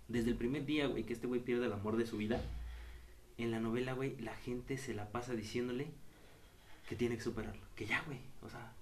[0.08, 2.42] Desde el primer día, güey, que este güey pierde el amor de su vida,
[3.38, 5.88] en la novela, güey, la gente se la pasa diciéndole
[6.88, 7.62] que tiene que superarlo.
[7.76, 8.20] Que ya, güey.
[8.42, 8.74] O sea,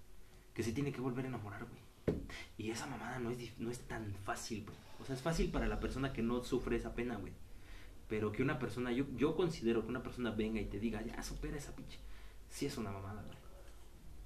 [0.54, 2.19] que se tiene que volver a enamorar, güey.
[2.58, 4.78] Y esa mamada no es, no es tan fácil, güey.
[4.99, 7.34] O sea, es fácil para la persona que no sufre esa pena, güey.
[8.10, 11.22] Pero que una persona, yo, yo considero que una persona venga y te diga, ya
[11.24, 12.00] supera esa pinche.
[12.50, 13.38] Sí es una mamada, güey.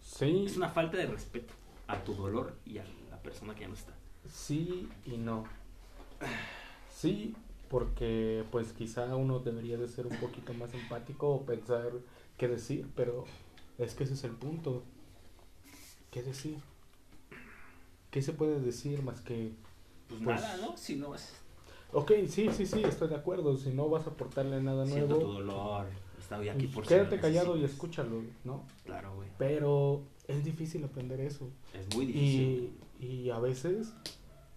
[0.02, 1.54] Sí, Es una falta de respeto
[1.88, 3.94] a tu dolor y a la persona que ya no está.
[4.28, 5.46] sí y no.
[6.90, 7.36] Sí,
[7.70, 11.92] porque pues quizá uno debería de ser un poquito más empático o pensar
[12.38, 13.26] qué decir, pero
[13.78, 14.84] es que ese es el punto.
[16.12, 16.58] ¿Qué decir?
[18.12, 19.52] ¿Qué se puede decir más que...
[20.08, 20.78] Pues, Pues- nada, ¿no?
[20.78, 21.34] Si no vas
[21.94, 23.58] Ok, sí, sí, sí, estoy de acuerdo.
[23.58, 25.88] Si no vas a aportarle nada siento tu nuevo, dolor.
[26.20, 28.64] Estoy aquí pues, por quédate callado y escúchalo, ¿no?
[28.86, 29.30] Claro, güey.
[29.38, 31.50] Pero es difícil aprender eso.
[31.74, 32.74] Es muy difícil.
[33.00, 33.94] Y, y a veces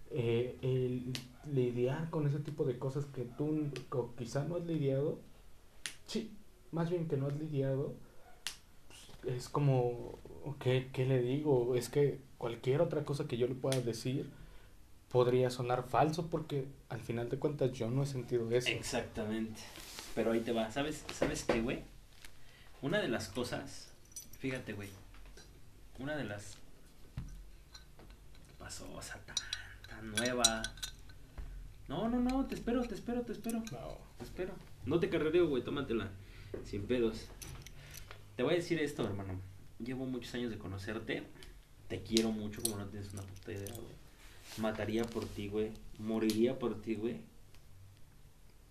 [0.09, 1.13] eh, el
[1.53, 3.69] lidiar con ese tipo de cosas que tú
[4.17, 5.19] quizá no has lidiado,
[6.05, 6.35] sí,
[6.71, 7.93] más bien que no has lidiado,
[9.21, 10.19] pues, es como,
[10.59, 11.75] ¿qué, ¿qué le digo?
[11.75, 14.29] Es que cualquier otra cosa que yo le pueda decir
[15.11, 18.69] podría sonar falso porque al final de cuentas yo no he sentido eso.
[18.69, 19.61] Exactamente.
[20.15, 20.71] Pero ahí te va.
[20.71, 21.83] ¿Sabes, ¿sabes qué, güey?
[22.81, 23.89] Una de las cosas,
[24.39, 24.89] fíjate, güey.
[25.99, 26.57] Una de las
[28.57, 29.35] pasó, o sea, tan,
[29.87, 30.63] tan nueva.
[31.87, 33.59] No, no, no, te espero, te espero, te espero.
[33.71, 33.97] No.
[34.17, 34.53] Te espero.
[34.85, 36.09] No te carrereo, güey, tómatela.
[36.63, 37.27] Sin pedos.
[38.35, 39.39] Te voy a decir esto, hermano.
[39.79, 41.23] Llevo muchos años de conocerte.
[41.87, 44.00] Te quiero mucho, como no tienes una puta idea, güey.
[44.57, 45.71] Mataría por ti, güey.
[45.99, 47.17] Moriría por ti, güey.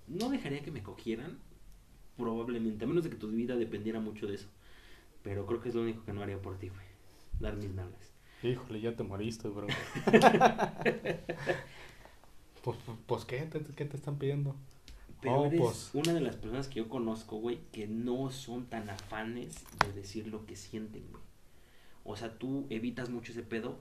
[0.08, 1.38] No dejaría que me cogieran.
[2.16, 2.84] Probablemente.
[2.84, 4.48] A menos de que tu vida dependiera mucho de eso.
[5.22, 6.80] Pero creo que es lo único que no haría por ti, güey.
[7.38, 8.12] Dar mis nalgas.
[8.42, 9.66] Híjole, ya te moriste, bro.
[12.62, 13.38] pues, pues, pues, ¿qué?
[13.42, 14.54] ¿Te, ¿Qué te están pidiendo?
[15.20, 15.90] Pero Oh, eres pues.
[15.92, 20.26] una de las personas que yo conozco, güey, que no son tan afanes de decir
[20.28, 21.22] lo que sienten, güey.
[22.04, 23.78] O sea, tú evitas mucho ese pedo.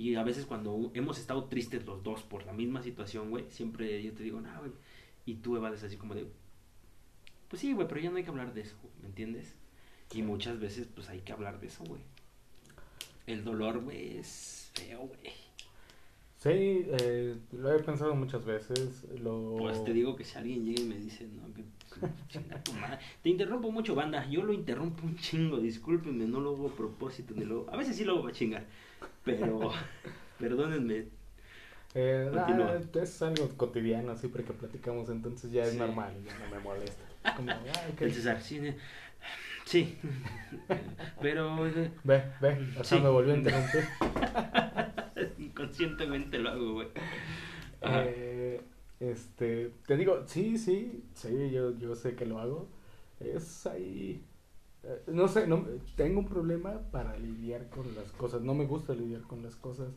[0.00, 4.02] Y a veces cuando hemos estado tristes los dos por la misma situación, güey, siempre
[4.02, 4.72] yo te digo, nah, güey.
[5.26, 6.26] Y tú evades así como de,
[7.48, 9.54] pues sí, güey, pero ya no hay que hablar de eso, ¿me entiendes?
[10.14, 12.00] Y muchas veces, pues hay que hablar de eso, güey.
[13.26, 15.20] El dolor, güey, es feo, güey.
[16.38, 19.04] Sí, eh, lo he pensado muchas veces.
[19.20, 19.56] Lo...
[19.58, 21.62] Pues te digo que si alguien llega y me dice, no, que
[22.28, 22.98] chinga tu madre.
[23.22, 24.26] Te interrumpo mucho, banda.
[24.30, 27.34] Yo lo interrumpo un chingo, discúlpenme, no lo hago a propósito.
[27.36, 27.68] Ni lo...
[27.70, 28.66] A veces sí lo hago para chingar,
[29.24, 29.70] pero
[30.38, 31.06] perdónenme.
[31.94, 35.78] Eh, nah, es algo cotidiano, siempre que platicamos, entonces ya es Sí.
[35.78, 37.02] normal, ya no me molesta.
[37.36, 38.00] Como, ok.
[38.00, 38.60] El César, sí,
[39.64, 39.98] sí.
[41.20, 43.00] pero eh, Ve, ve, hasta Sí.
[43.00, 43.84] me volvió a interrumpir.
[45.38, 46.88] inconscientemente lo hago, güey.
[47.82, 48.60] Eh,
[49.00, 52.68] este, te digo, sí, sí, sí, yo, yo sé que lo hago.
[53.18, 54.22] Es ahí,
[55.06, 55.64] no sé, no,
[55.96, 58.40] tengo un problema para lidiar con las cosas.
[58.42, 59.88] No me gusta lidiar con las cosas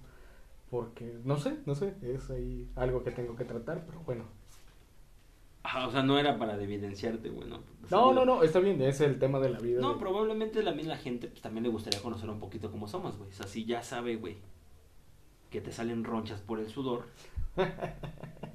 [0.69, 4.25] porque, no sé, no sé, es ahí algo que tengo que tratar, pero bueno.
[5.65, 7.47] Ajá, o sea, no era para evidenciarte, güey.
[7.47, 9.79] No, No, no, no, está bien, es el tema de la vida.
[9.79, 13.17] No, de- probablemente la misma gente pues, también le gustaría conocer un poquito cómo somos,
[13.17, 13.29] güey.
[13.29, 14.35] O sea, si ya sabe, güey,
[15.53, 17.05] que te salen ronchas por el sudor,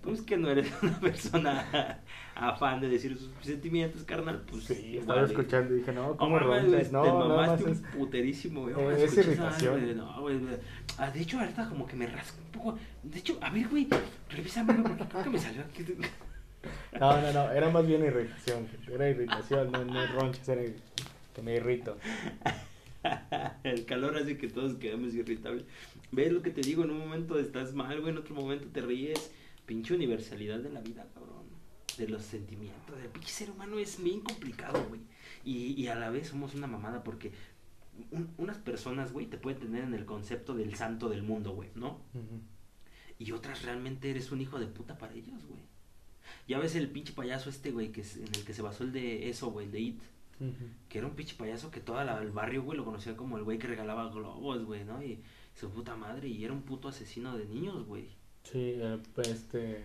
[0.03, 2.01] pues que no eres una persona
[2.35, 4.43] afán de decir sus sentimientos, carnal.
[4.51, 5.33] Pues Sí, estaba vale.
[5.33, 6.91] escuchando y dije, no, ¿cómo mames, ronchas?
[6.91, 7.79] güey, No, te mamaste es...
[7.79, 8.75] un puterísimo, güey.
[8.75, 9.81] Ahora es irritación.
[9.81, 10.41] güey, No, güey.
[10.99, 12.79] Ah, de hecho, ahorita como que me rasco un poco.
[13.05, 13.87] De hecho, a ver, güey,
[14.29, 15.85] revísame, porque creo que me salió aquí.
[16.99, 18.67] No, no, no, era más bien irritación.
[18.93, 20.63] Era irritación, no, no ronchas, era
[21.33, 21.97] que me irrito.
[23.63, 25.65] El calor hace que todos quedamos irritables.
[26.11, 26.85] ¿Ves lo que te digo?
[26.85, 29.31] En un momento estás mal, güey, en otro momento te ríes.
[29.67, 31.47] Pinche universalidad de la vida, cabrón.
[31.99, 32.99] De los sentimientos.
[33.03, 35.01] El pinche ser humano es bien complicado, güey.
[35.45, 37.33] Y, y a la vez somos una mamada porque
[38.13, 41.71] un- unas personas, güey, te pueden tener en el concepto del santo del mundo, güey,
[41.75, 42.01] ¿no?
[43.19, 45.61] Y otras realmente eres un hijo de puta para ellos, güey.
[46.47, 48.93] Ya ves el pinche payaso este, güey, que es en el que se basó el
[48.93, 50.01] de eso, güey, el de It.
[50.89, 53.59] Que era un pinche payaso que todo el barrio, güey, lo conocía como el güey
[53.59, 55.03] que regalaba globos, güey, ¿no?
[55.03, 55.21] Y
[55.55, 58.09] su puta madre, y era un puto asesino de niños, güey.
[58.45, 59.83] Sí, eh, pues, este...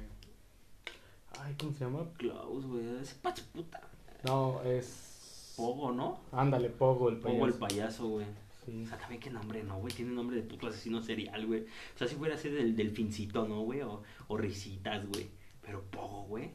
[1.39, 2.06] Ay, ¿cómo se llama?
[2.18, 3.82] Klaus, güey, ese pa' su puta.
[4.24, 5.54] No, es...
[5.58, 6.20] Pogo, ¿no?
[6.32, 7.34] Ándale, Pogo el payaso.
[7.34, 8.26] Pogo el payaso, güey.
[8.66, 8.84] Sí.
[8.84, 9.94] O sea, también qué nombre, ¿no, güey?
[9.94, 11.62] Tiene nombre de puto asesino serial, güey.
[11.62, 13.82] O sea, si fuera a ser del delfincito, ¿no, güey?
[13.82, 15.30] O, o risitas, güey.
[15.62, 16.52] Pero Pogo, güey.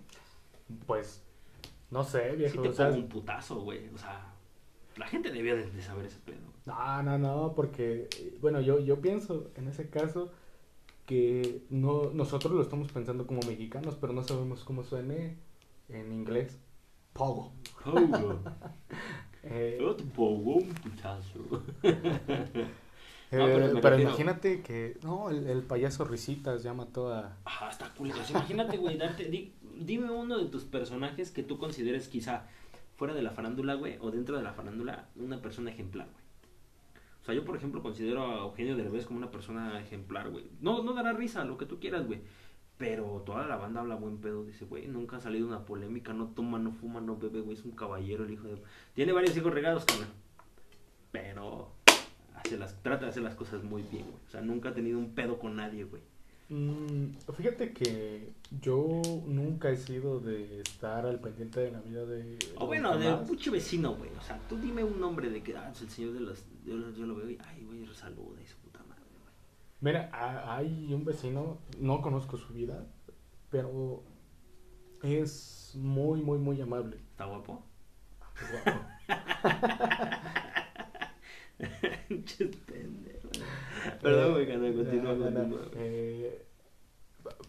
[0.86, 1.22] Pues,
[1.90, 2.62] no sé, Sí viejo.
[2.62, 3.88] te o sea, pongo un putazo, güey.
[3.94, 4.32] O sea,
[4.96, 6.38] la gente debía de, de saber ese pedo.
[6.66, 10.30] no, no, no, porque, eh, bueno, yo, yo pienso en ese caso
[11.06, 15.38] que no, nosotros lo estamos pensando como mexicanos, pero no sabemos cómo suene
[15.88, 16.58] en inglés.
[17.14, 17.52] Pogo.
[17.84, 18.40] Pogo.
[19.44, 21.62] Eh, Yo te pongo un putazo.
[21.82, 22.76] eh,
[23.80, 27.36] pero imagínate que, no, el, el payaso Risitas ya mató a...
[27.44, 28.18] Ajá, está culero.
[28.28, 29.24] Imagínate, güey, darte.
[29.26, 32.46] di- dime uno de tus personajes que tú consideres quizá
[32.96, 36.24] fuera de la farándula, güey, o dentro de la farándula, una persona ejemplar, güey.
[37.22, 40.46] O sea, yo, por ejemplo, considero a Eugenio Derbez como una persona ejemplar, güey.
[40.60, 42.20] No, no dará risa, lo que tú quieras, güey.
[42.78, 44.44] Pero toda la banda habla buen pedo.
[44.44, 46.12] Dice, güey, nunca ha salido una polémica.
[46.12, 47.56] No toma, no fuma, no bebe, güey.
[47.56, 48.62] Es un caballero el hijo de...
[48.94, 49.84] Tiene varios hijos regados.
[51.10, 51.72] Pero
[52.34, 54.22] hace las, trata de hacer las cosas muy bien, güey.
[54.26, 56.02] O sea, nunca ha tenido un pedo con nadie, güey.
[56.50, 58.32] Mm, fíjate que
[58.62, 62.38] yo nunca he sido de estar al pendiente de la vida de...
[62.56, 63.28] O los bueno, de demás.
[63.28, 64.10] mucho vecino, güey.
[64.18, 66.44] O sea, tú dime un nombre de que, ah, es el señor de los.
[66.64, 69.32] Yo, lo- yo lo veo y, ay, güey, saluda y su puta madre, güey.
[69.80, 72.86] Mira, ha- hay un vecino, no conozco su vida,
[73.50, 74.02] pero
[75.02, 76.96] es muy, muy, muy amable.
[77.10, 77.62] ¿Está guapo?
[78.64, 78.80] Guapo.
[84.02, 85.60] Perdón, güey, continúa, No, continúa.
[85.74, 86.44] Eh,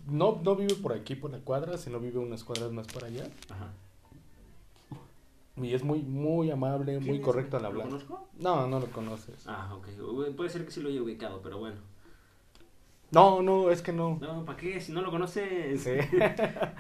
[0.08, 3.30] no, no vive por aquí, por la cuadra, sino vive unas cuadras más para allá.
[3.50, 3.72] Ajá.
[5.58, 7.74] Y es muy, muy amable, ¿Quién muy correcto al güey?
[7.74, 7.88] ¿Lo hablar.
[7.88, 8.28] conozco?
[8.40, 9.46] No, no lo conoces.
[9.46, 10.36] Ah, ok.
[10.36, 11.78] Puede ser que sí lo haya ubicado, pero bueno.
[13.12, 14.18] No, no, es que no.
[14.22, 14.80] No, ¿para qué?
[14.80, 15.82] Si no lo conoces.
[15.82, 15.92] Sí.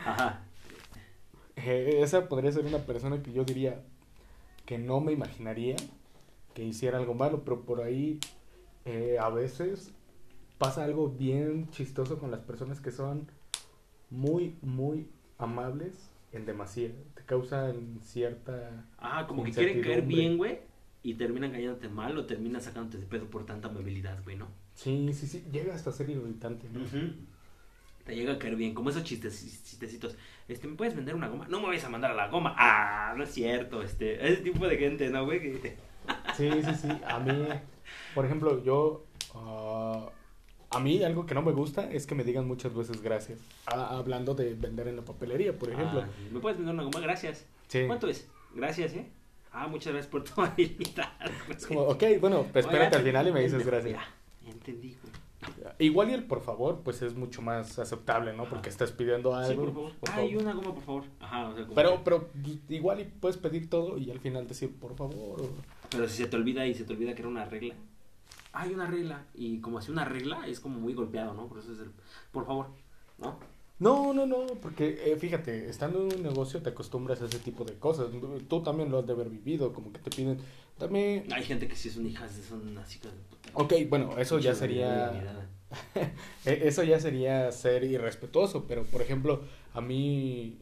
[0.05, 0.43] Ajá.
[1.55, 3.81] Eh, esa podría ser una persona que yo diría
[4.65, 5.75] que no me imaginaría
[6.53, 8.19] que hiciera algo malo, pero por ahí
[8.89, 9.93] eh, a veces
[10.57, 13.27] pasa algo bien chistoso con las personas que son
[14.09, 16.89] muy, muy amables en demasía.
[17.13, 18.87] Te causan cierta...
[18.97, 20.59] Ah, como que quieren caer bien, güey.
[21.03, 24.47] Y terminan cayéndote mal o terminan sacándote de pedo por tanta amabilidad, güey, ¿no?
[24.73, 26.67] Sí, sí, sí, llega hasta ser irritante.
[26.71, 26.81] ¿no?
[28.05, 30.17] Te llega a caer bien, como esos chistes, chistecitos.
[30.47, 31.47] Este, ¿me puedes vender una goma?
[31.47, 32.55] No me vayas a mandar a la goma.
[32.57, 34.27] Ah, no es cierto, este.
[34.27, 35.61] Ese tipo de gente, ¿no, güey?
[36.35, 36.87] Sí, sí, sí.
[37.05, 37.31] A mí,
[38.15, 39.05] por ejemplo, yo...
[39.35, 40.09] ah,
[40.71, 43.39] a mí algo que no me gusta es que me digan muchas veces gracias.
[43.65, 46.01] Ah, hablando de vender en la papelería, por ejemplo.
[46.01, 46.99] Ah, ¿Me puedes vender una goma?
[46.99, 47.45] Gracias.
[47.67, 47.85] Sí.
[47.87, 48.27] ¿Cuánto es?
[48.53, 49.07] Gracias, ¿eh?
[49.51, 51.11] Ah, muchas gracias por tu habilidad.
[51.49, 53.93] Es como, ok, bueno, pues espérate al final y me dices gracias.
[53.93, 54.07] Ya,
[54.45, 55.13] ya entendí, güey.
[55.79, 58.47] Igual y el por favor, pues es mucho más aceptable, ¿no?
[58.49, 59.63] Porque estás pidiendo Sí, algo.
[59.65, 59.91] por favor.
[59.95, 61.03] por Ah, y una goma, por favor.
[61.21, 64.19] Ajá, o sea, como Pero, que- pero pues, igual y puedes pedir todo y al
[64.19, 65.41] final decir por favor.
[65.41, 65.49] o-
[65.89, 67.73] Pero si se te olvida y se te olvida que era una regla.
[68.51, 69.25] Hay una regla.
[69.33, 71.47] Y como así una regla es como muy golpeado, ¿no?
[71.47, 71.91] Por eso es el.
[72.31, 72.67] Por favor,
[73.17, 73.37] ¿no?
[73.79, 77.63] No, no, no, porque eh, fíjate, estando en un negocio te acostumbras a ese tipo
[77.63, 78.07] de cosas.
[78.49, 80.37] Tú también lo has de haber vivido, como que te piden,
[80.77, 81.23] dame...
[81.31, 83.49] Hay gente que sí son hijas son así hijas de puta.
[83.53, 85.13] Ok, bueno, eso ya sería...
[85.95, 86.11] Eh,
[86.67, 90.57] Eso ya sería ser irrespetuoso, pero por ejemplo, a mí...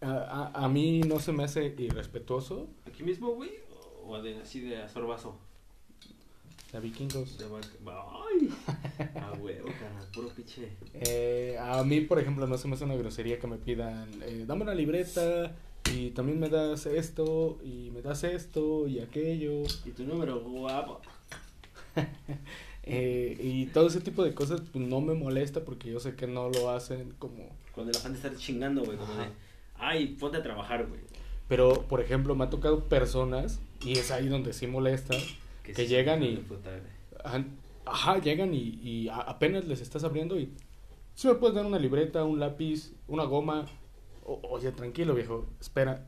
[0.00, 3.50] A, a- a mí no se me hace irrespetuoso ¿Aquí mismo, güey?
[4.06, 4.88] ¿O de, así de a
[6.74, 7.38] la vikingos.
[7.38, 8.50] De ¡Ay!
[9.14, 10.70] Ah, huevo, carnal, puro pinche.
[10.92, 14.44] Eh, a mí, por ejemplo, no se me hace una grosería que me pidan, eh,
[14.46, 15.54] dame una libreta
[15.92, 19.62] y también me das esto y me das esto y aquello.
[19.84, 21.00] Y tu número, guapo.
[22.86, 26.26] Eh, y todo ese tipo de cosas pues, no me molesta porque yo sé que
[26.26, 27.48] no lo hacen como...
[27.74, 29.24] Cuando la gente está chingando, güey, como de.
[29.76, 31.00] Ay, ponte a trabajar, güey.
[31.48, 35.14] Pero, por ejemplo, me ha tocado personas, y es ahí donde sí molesta,
[35.64, 36.44] Que sí, llegan y-
[37.24, 37.44] ajá,
[37.84, 40.52] ajá, llegan y, y apenas les estás abriendo y...
[41.14, 43.66] Si me puedes dar una libreta, un lápiz, una goma.
[44.24, 46.06] O- oye, tranquilo, viejo, espera.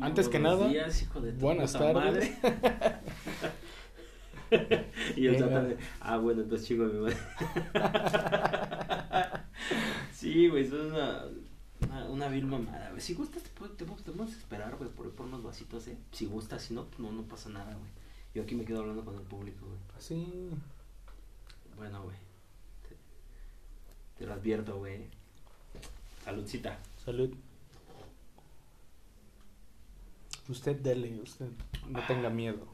[0.00, 2.32] Antes que nada, días, hijo de buenas tardes.
[5.16, 7.16] y el de, ah, bueno, entonces chingo a mi madre.
[10.12, 11.24] sí, güey, eso es una,
[11.88, 13.00] una, una vil mamada, güey.
[13.00, 15.96] Si gustas, te, podemos esperar, güey, por, por unos vasitos, ¿eh?
[16.12, 17.90] Si gustas, si no, pues no, no pasa nada, güey.
[18.34, 19.78] Yo aquí me quedo hablando con el público, güey.
[19.96, 20.50] Así...
[21.76, 22.16] Bueno, güey.
[22.88, 22.96] Te,
[24.18, 25.06] te lo advierto, güey.
[26.24, 26.78] Saludcita.
[27.04, 27.30] Salud.
[30.48, 31.46] Usted dele, usted
[31.88, 32.66] no tenga miedo.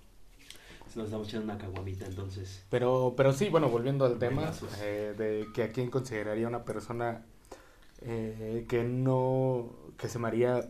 [0.92, 2.64] Se nos estamos echando una caguamita, entonces.
[2.68, 7.25] Pero, pero sí, bueno, volviendo al tema eh, de que a quién consideraría una persona
[8.01, 10.68] eh, que no, que se me haría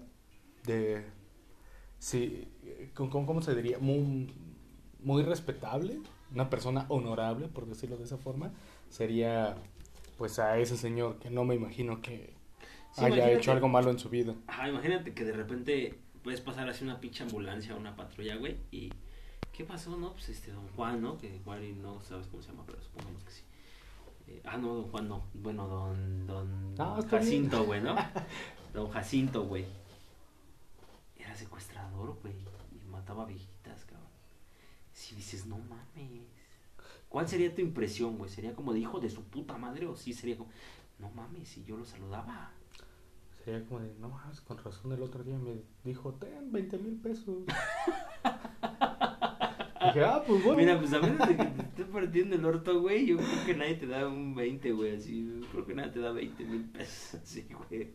[0.66, 1.06] de,
[1.98, 2.46] sí,
[2.94, 3.78] ¿cómo, cómo- cómo se diría?
[3.78, 4.30] Muy,
[5.02, 5.98] muy respetable,
[6.32, 8.52] una persona honorable, por decirlo de esa forma,
[8.88, 9.56] sería
[10.18, 12.34] pues a ese señor que no me imagino que
[12.92, 14.34] Sí, haya hecho algo malo en su vida.
[14.48, 18.56] Ajá, imagínate que de repente puedes pasar así una pinche ambulancia o una patrulla, güey,
[18.70, 18.92] y
[19.52, 20.12] ¿qué pasó, no?
[20.12, 21.16] Pues este, don Juan, ¿no?
[21.16, 23.42] Que igual y no sabes cómo se llama, pero supongamos que sí.
[24.26, 25.24] Eh, ah, no, don Juan no.
[25.34, 27.24] Bueno, don, don Ah, está bien.
[27.30, 27.96] Jacinto, güey, ¿no?
[28.74, 29.64] Don Jacinto, güey.
[31.18, 32.34] Era secuestrador, güey,
[32.72, 33.59] y mataba viejitas, cabrón.
[35.10, 36.22] Si dices, no mames.
[37.08, 38.30] ¿Cuál sería tu impresión, güey?
[38.30, 40.50] ¿Sería como de hijo de su puta madre o sí sería como,
[41.00, 42.52] no mames, si yo lo saludaba?
[43.44, 46.94] Sería como de, no más, con razón el otro día me dijo, ten 20 mil
[46.94, 47.38] pesos.
[49.84, 50.58] Dije, ah, pues bueno.
[50.58, 53.54] Mira, pues a menos de que te esté partiendo el orto, güey, yo creo que
[53.56, 55.26] nadie te da un 20, güey, así.
[55.26, 57.90] Yo creo que nadie te da 20 mil pesos, así, güey.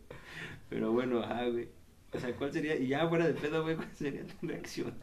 [0.68, 1.70] Pero bueno, ajá, güey.
[2.12, 2.76] O sea, ¿cuál sería?
[2.76, 4.94] Y ya fuera de pedo, güey, ¿cuál sería tu reacción?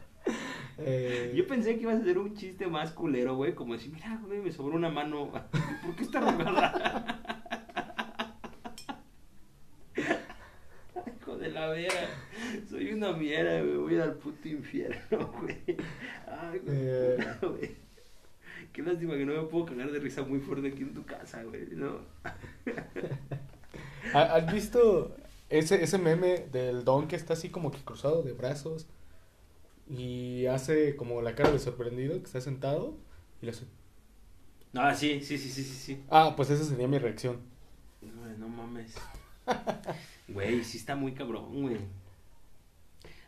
[0.79, 4.19] Eh, Yo pensé que ibas a hacer un chiste más culero, güey, como decir, mira,
[4.25, 5.31] güey, me sobró una mano.
[5.85, 7.19] ¿Por qué está arrugada?
[11.19, 12.07] Hijo de la vera.
[12.69, 13.77] Soy una miera, güey.
[13.77, 15.57] Voy al puto infierno, güey.
[16.27, 16.77] Ay, güey.
[16.79, 17.17] Eh.
[17.17, 17.71] puta, güey.
[18.71, 21.43] Qué lástima que no me puedo cagar de risa muy fuerte aquí en tu casa,
[21.43, 21.67] güey.
[21.73, 21.99] No.
[24.13, 25.15] ¿ha- ¿Has visto
[25.49, 28.87] ese, ese meme del don que está así como que cruzado de brazos
[29.89, 32.97] y hace como la cara de sorprendido que está sentado
[33.41, 33.65] y le hace...
[34.73, 36.03] Ah, sí, sí, sí, sí, sí, sí.
[36.09, 37.39] Ah, pues esa sería mi reacción.
[38.01, 38.95] No, no mames.
[40.27, 41.77] Güey, sí está muy cabrón, güey.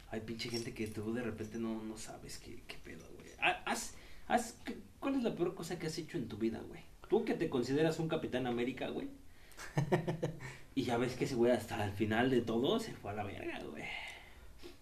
[0.10, 3.28] Hay pinche gente que tú de repente no, no sabes qué, qué pedo, güey.
[3.42, 3.94] Ha- Haz,
[4.28, 6.82] haz, ¿qué- ¿Cuál es la peor cosa que has hecho en tu vida, güey?
[7.10, 9.10] Tú que te consideras un Capitán América, güey.
[10.78, 13.24] Y ya ves que ese güey hasta el final de todo se fue a la
[13.24, 13.84] verga, güey.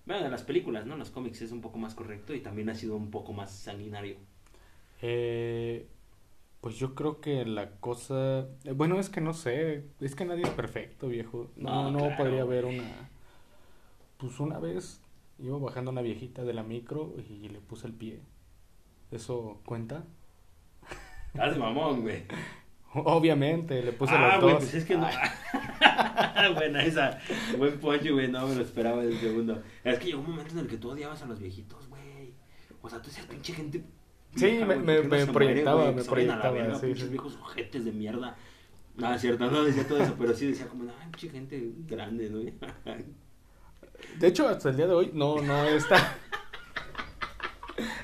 [0.05, 0.95] Bueno, de las películas, ¿no?
[0.97, 4.15] Los cómics es un poco más correcto y también ha sido un poco más sanguinario.
[5.01, 5.87] Eh,
[6.61, 8.47] pues yo creo que la cosa...
[8.65, 11.51] eh, Bueno, es que no sé, es que nadie es perfecto, viejo.
[11.57, 13.11] No, No, no claro, podría haber una...
[14.17, 15.01] Pues una vez
[15.39, 18.21] iba bajando una viejita de la micro y le puse el pie.
[19.11, 20.05] ¿Eso cuenta?
[21.33, 22.23] Estás mamón, güey.
[22.95, 24.63] Obviamente, le puse ah, los güey, dos.
[24.63, 25.07] pues es que no.
[26.55, 27.19] Buena esa.
[27.57, 28.27] Buen poncho, güey.
[28.29, 29.61] No me lo esperaba en el segundo.
[29.83, 32.33] Es que llegó un momento en el que tú odiabas a los viejitos, güey.
[32.81, 33.83] O sea, tú decías pinche gente.
[34.35, 36.85] Sí, vieja, me- güey, me- ¿por qué me muere, proyectaba, me la proyectaba, verga, sí,
[36.87, 37.09] pinches sí.
[37.09, 38.35] viejos ojetes de mierda.
[38.95, 42.29] No, es cierto, no decía todo eso, pero sí decía como, ay, pinche gente grande,
[42.29, 42.39] ¿no?
[44.19, 46.15] De hecho, hasta el día de hoy no, no está...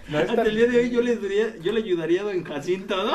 [0.07, 0.31] No está...
[0.33, 3.13] Hasta el día de hoy yo le, daría, yo le ayudaría a don Jacinto, ¿no?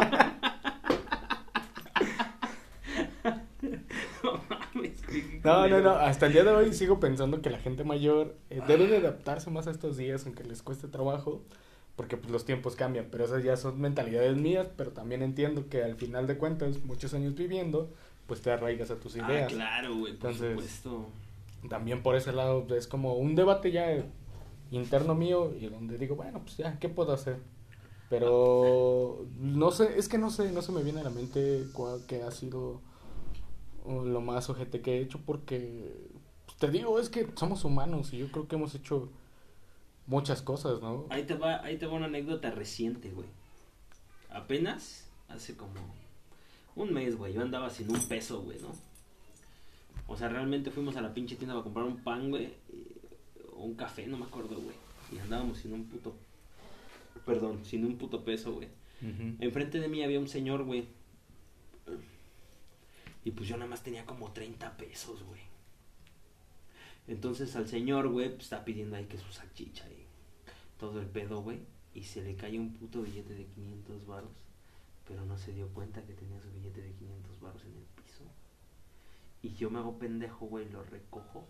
[4.23, 7.51] no mames, qué- qué No, no, no, hasta el día de hoy sigo pensando que
[7.51, 11.43] la gente mayor eh, debe de adaptarse más a estos días, aunque les cueste trabajo,
[11.97, 15.83] porque pues los tiempos cambian, pero esas ya son mentalidades mías, pero también entiendo que
[15.85, 17.91] al final de cuentas, muchos años viviendo,
[18.27, 19.53] pues te arraigas a tus Ah, ideas.
[19.53, 21.07] claro, güey, por Entonces, supuesto.
[21.69, 24.05] También por ese lado es como un debate ya
[24.71, 27.39] interno mío y donde digo, bueno, pues ya, ¿qué puedo hacer?
[28.09, 32.07] Pero no sé, es que no sé, no se me viene a la mente cuál
[32.07, 32.81] que ha sido
[33.85, 35.93] lo más ojete que he hecho porque
[36.47, 39.11] pues, te digo, es que somos humanos y yo creo que hemos hecho
[40.07, 41.07] muchas cosas, ¿no?
[41.11, 43.29] Ahí te va, ahí te va una anécdota reciente, güey.
[44.31, 45.75] Apenas, hace como
[46.77, 48.73] un mes, güey, yo andaba sin un peso, güey, ¿no?
[50.07, 52.53] O sea, realmente fuimos a la pinche tienda para comprar un pan, güey,
[53.57, 54.77] o un café, no me acuerdo, güey.
[55.13, 56.15] Y andábamos sin un puto,
[57.25, 58.69] perdón, sin un puto peso, güey.
[59.01, 59.37] Ujú.
[59.41, 60.87] Enfrente de mí había un señor, güey.
[63.25, 65.41] Y pues yo nada más tenía como 30 pesos, güey.
[67.07, 70.07] Entonces al señor, güey, pues, está pidiendo ahí que su salchicha y
[70.79, 71.61] todo el pedo, güey.
[71.95, 74.31] Y se le cae un puto billete de 500 varos.
[75.07, 78.25] Pero no se dio cuenta que tenía su billete de 500 varos en el piso.
[79.43, 81.47] Y yo me hago pendejo, güey, lo recojo.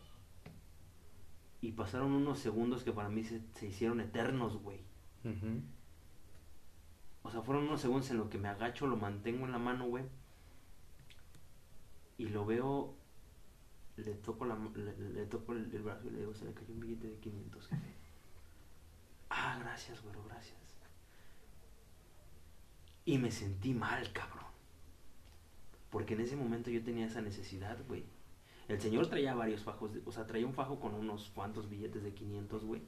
[1.61, 4.81] Y pasaron unos segundos que para mí se, se hicieron eternos, güey.
[7.22, 9.87] O sea, fueron unos segundos en lo que me agacho, lo mantengo en la mano,
[9.87, 10.05] güey.
[12.18, 12.94] Y lo veo,
[13.96, 16.72] le toco, la, le, le toco el, el brazo y le digo, se le cayó
[16.72, 17.82] un billete de 500, jefe.
[19.30, 20.54] Ah, gracias, güero, gracias.
[23.04, 24.44] Y me sentí mal, cabrón.
[25.90, 28.04] Porque en ese momento yo tenía esa necesidad, güey.
[28.68, 32.02] El señor traía varios fajos, de- o sea, traía un fajo con unos cuantos billetes
[32.02, 32.82] de 500, güey.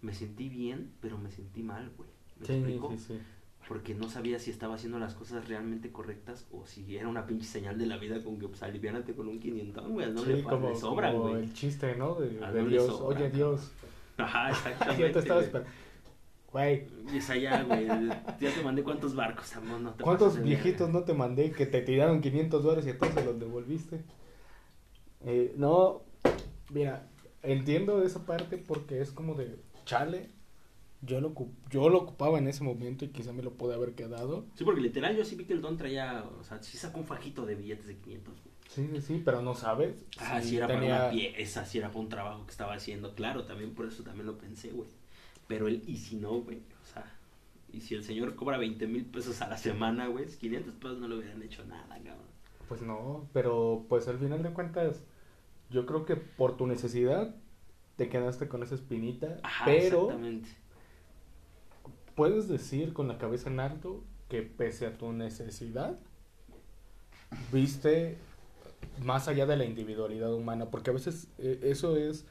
[0.00, 2.10] Me sentí bien, pero me sentí mal, güey.
[2.40, 2.90] ¿Me Sí, explico?
[2.90, 3.20] sí, sí.
[3.68, 7.46] Porque no sabía si estaba haciendo las cosas realmente correctas o si era una pinche
[7.46, 10.42] señal de la vida con que pues aliviánate con un 500, güey, no Sí, le,
[10.42, 11.44] como, le sobran, como güey.
[11.44, 12.16] el chiste, ¿no?
[12.16, 12.28] De,
[12.68, 13.30] Dios, sobra, oye.
[13.30, 13.72] Dios,
[14.16, 15.02] Ajá, exactamente.
[15.06, 15.70] yo te estaba esperando.
[16.52, 21.02] Güey, es allá, güey, ya te mandé cuántos barcos, amor, no te ¿cuántos viejitos no
[21.02, 24.04] te mandé que te tiraron 500 dólares y se los devolviste?
[25.24, 26.02] Eh, no,
[26.70, 27.08] mira,
[27.42, 29.56] entiendo esa parte porque es como de,
[29.86, 30.28] chale,
[31.02, 31.34] yo lo,
[31.70, 34.44] yo lo ocupaba en ese momento y quizá me lo pude haber quedado.
[34.54, 37.06] Sí, porque literal yo sí vi que el don traía, o sea, sí sacó un
[37.06, 38.52] fajito de billetes de 500, güey.
[38.68, 40.04] Sí, sí, pero no sabes.
[40.18, 42.74] Ah, si sí era tenía- para una pieza, sí era para un trabajo que estaba
[42.74, 44.88] haciendo, claro, también por eso también lo pensé, güey.
[45.46, 47.04] Pero el, y si no, güey, o sea,
[47.72, 51.08] y si el señor cobra 20 mil pesos a la semana, güey, 500 pesos no
[51.08, 52.26] le hubieran hecho nada, cabrón.
[52.68, 55.02] Pues no, pero pues al final de cuentas,
[55.68, 57.34] yo creo que por tu necesidad
[57.96, 60.48] te quedaste con esa espinita, Ajá, pero exactamente.
[62.14, 65.98] Puedes decir con la cabeza en alto que pese a tu necesidad,
[67.52, 68.18] viste
[69.04, 72.26] más allá de la individualidad humana, porque a veces eh, eso es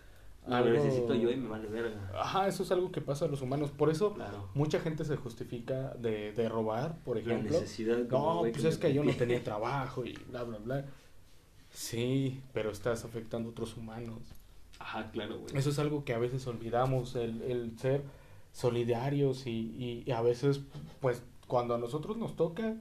[0.48, 2.12] No lo necesito yo y me vale verga.
[2.16, 4.50] Ajá, eso es algo que pasa a los humanos, por eso Claro.
[4.54, 7.60] mucha gente se justifica de, de robar, por La ejemplo.
[7.60, 10.86] necesidad como, No, pues es que yo no tenía trabajo y bla, bla, bla.
[11.72, 14.20] Sí, pero estás afectando a otros humanos.
[14.80, 15.56] Ajá, claro, güey.
[15.56, 18.02] Eso es algo que a veces olvidamos, el, el ser
[18.52, 20.62] solidarios y, y- a veces,
[21.00, 22.76] pues, cuando a nosotros nos toca,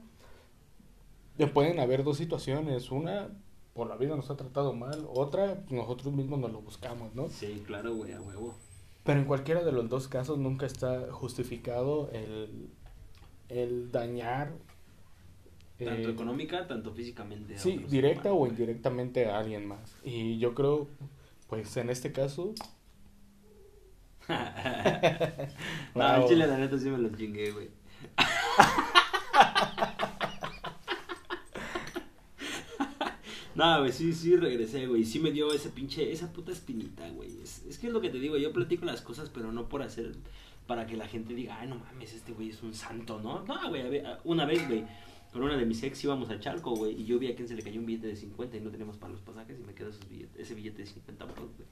[1.37, 2.91] eh, pueden haber dos situaciones.
[2.91, 3.29] Una,
[3.73, 5.05] por la vida nos ha tratado mal.
[5.13, 7.29] Otra, nosotros mismos nos lo buscamos, ¿no?
[7.29, 8.55] Sí, claro, güey, a huevo.
[9.03, 12.69] Pero en cualquiera de los dos casos nunca está justificado el,
[13.49, 14.53] el dañar.
[15.79, 17.55] Tanto eh, económica, tanto físicamente.
[17.55, 19.95] a Sí, directa o indirectamente a alguien más.
[20.03, 20.87] Y yo creo,
[21.47, 22.53] pues en este caso,
[25.95, 27.69] no, el chile, la neta, sí me lo chingué, güey.
[33.53, 35.03] No, güey, sí, sí regresé, güey.
[35.03, 37.29] Sí me dio ese pinche, esa puta espinita, güey.
[37.43, 39.81] Es, es que es lo que te digo, yo platico las cosas, pero no por
[39.83, 40.13] hacer,
[40.67, 43.43] para que la gente diga, ay, no mames, este güey es un santo, ¿no?
[43.43, 44.85] No, güey, una vez, güey,
[45.33, 47.55] con una de mis ex íbamos a Chalco, güey, y yo vi a quien se
[47.55, 49.89] le cayó un billete de 50 y no teníamos para los pasajes y me quedó
[49.89, 51.67] esos billetes- ese billete de 50 baros, güey.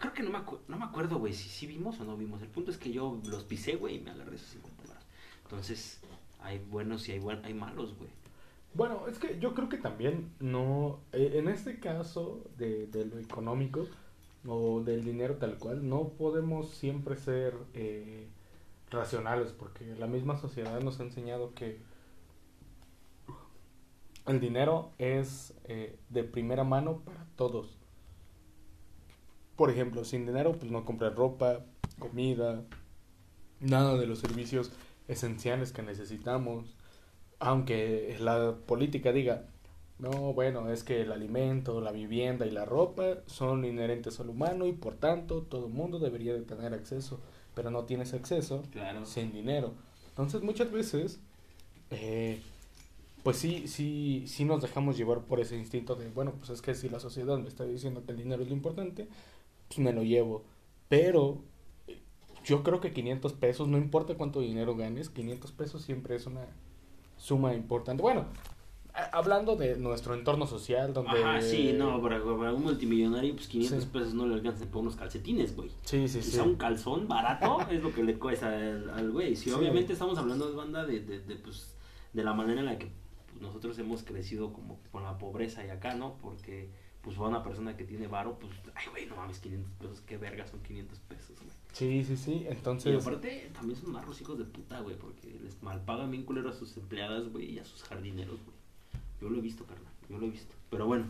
[0.00, 2.42] Creo que no me, acu- no me acuerdo, güey, si sí vimos o no vimos.
[2.42, 5.04] El punto es que yo los pisé, güey, y me agarré esos 50 baros.
[5.44, 6.00] Entonces,
[6.40, 8.10] hay buenos y hay, buen, hay malos, güey.
[8.74, 13.18] bueno, es que yo creo que también no, eh, en este caso de, de lo
[13.18, 13.86] económico
[14.46, 18.26] o del dinero tal cual, no podemos siempre ser eh,
[18.90, 21.78] racionales porque la misma sociedad nos ha enseñado que
[24.26, 27.76] el dinero es eh, de primera mano para todos.
[29.60, 31.60] Por ejemplo, sin dinero pues no compras ropa,
[31.98, 32.62] comida,
[33.60, 34.72] nada de los servicios
[35.06, 36.78] esenciales que necesitamos.
[37.40, 39.44] Aunque la política diga,
[39.98, 44.66] no, bueno, es que el alimento, la vivienda y la ropa son inherentes al humano
[44.66, 47.20] y por tanto todo el mundo debería de tener acceso,
[47.54, 49.04] pero no tienes acceso Claro.
[49.04, 49.74] sin dinero.
[50.08, 51.20] Entonces muchas veces,
[51.90, 52.40] eh,
[53.22, 56.74] pues sí, sí, sí nos dejamos llevar por ese instinto de, bueno, pues es que
[56.74, 59.06] si la sociedad me está diciendo que el dinero es lo importante,
[59.70, 60.44] pues me lo llevo.
[60.88, 61.38] Pero
[62.44, 66.44] yo creo que 500 pesos, no importa cuánto dinero ganes, 500 pesos siempre es una
[67.16, 68.02] suma importante.
[68.02, 68.26] Bueno,
[68.92, 71.22] a- hablando de nuestro entorno social, donde...
[71.22, 73.90] Ajá, sí, no, para, para un multimillonario, pues 500 Sí.
[73.92, 75.70] pesos no le alcanzan por unos calcetines, güey.
[75.84, 76.30] Sí, sí, sí.
[76.32, 79.36] Quizá un calzón barato es lo que le cuesta al, al güey.
[79.36, 79.52] Si Sí.
[79.52, 81.76] obviamente estamos hablando de banda de, de, de, pues,
[82.12, 82.90] de la manera en la que
[83.40, 86.14] nosotros hemos crecido como con la pobreza y acá, ¿no?
[86.20, 86.68] Porque
[87.02, 90.18] pues va una persona que tiene varo, pues, ay, güey, no mames, 500 pesos, qué
[90.18, 91.50] verga son 500 pesos, güey.
[91.72, 92.32] Sí, sí, sí.
[92.44, 93.06] Y Entonces...
[93.06, 96.76] aparte, también son marros hijos de puta, güey, porque les malpagan bien culero a sus
[96.76, 98.56] empleadas, güey, y a sus jardineros, güey.
[99.20, 100.54] Yo lo he visto, carnal, yo lo he visto.
[100.70, 101.06] Pero bueno,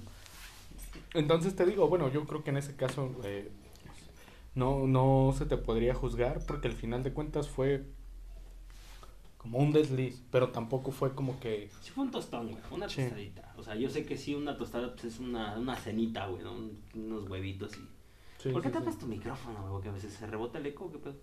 [1.14, 3.50] Entonces te digo, bueno, yo creo que en ese caso eh,
[4.54, 7.84] no, no se te podría juzgar porque al final de cuentas fue
[9.40, 11.70] como un desliz, pero tampoco fue como que...
[11.80, 13.00] sí fue un tostón, güey, una Sí.
[13.02, 13.54] tostadita.
[13.56, 16.52] O sea, yo sé que sí, una tostada pues, es una, una cenita, güey, ¿no?
[16.52, 17.88] Un- unos huevitos y...
[18.38, 19.72] Sí, ¿Por qué sí, tapas tu micrófono, güey?
[19.72, 21.14] Porque a veces se rebota el eco, ¿qué pedo?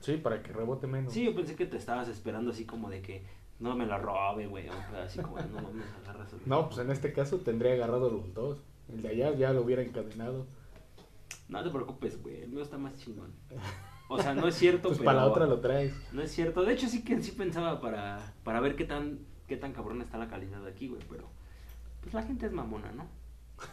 [0.00, 1.12] Sí, para que rebote menos.
[1.12, 3.22] Sí, yo pensé que te estabas esperando así como de que
[3.60, 6.90] no me la robe, güey, o así como no mames, agarras el No, pues en
[6.90, 8.58] este caso tendría agarrado los dos.
[8.90, 10.46] El de allá ya lo hubiera encadenado.
[11.48, 13.32] No te preocupes, güey, el mío está más chingón.
[14.14, 15.06] O sea, no es cierto, Pues pero...
[15.06, 15.94] para la otra lo traes.
[16.12, 16.64] No es cierto.
[16.64, 20.18] De hecho, sí que sí pensaba para, para ver qué tan, qué tan cabrón está
[20.18, 21.02] la calidad de aquí, güey.
[21.10, 21.28] Pero,
[22.00, 23.06] pues la gente es mamona, ¿no?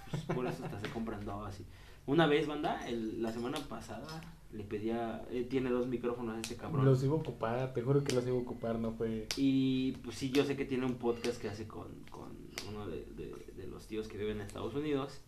[0.09, 1.65] Pues, por eso hasta se compran así.
[2.07, 4.07] Una vez, banda, el- la semana pasada
[4.51, 6.83] le pedía, eh, tiene dos micrófonos este cabrón.
[6.85, 9.27] Los iba a ocupar, te juro que los iba a ocupar, no fue...
[9.37, 12.31] Y pues sí, yo sé que tiene un podcast que hace con, con
[12.69, 15.21] uno de, de- de los tíos que viven en Estados Unidos.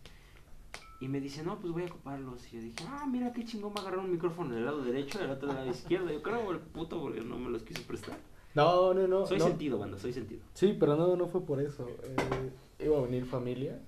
[1.00, 2.52] Y me dice, no, pues voy a ocuparlos.
[2.52, 5.18] Y yo dije, ah, mira qué chingón, va a agarrar un micrófono del lado derecho
[5.20, 6.10] y el otro del lado izquierdo.
[6.10, 8.18] Yo creo, el puto, porque no me los quiso prestar.
[8.54, 9.26] No, no, no.
[9.26, 9.46] Soy no.
[9.46, 10.42] sentido, banda, soy sentido.
[10.54, 11.88] Sí, pero no, no fue por eso.
[11.88, 13.80] Eh, iba a venir familia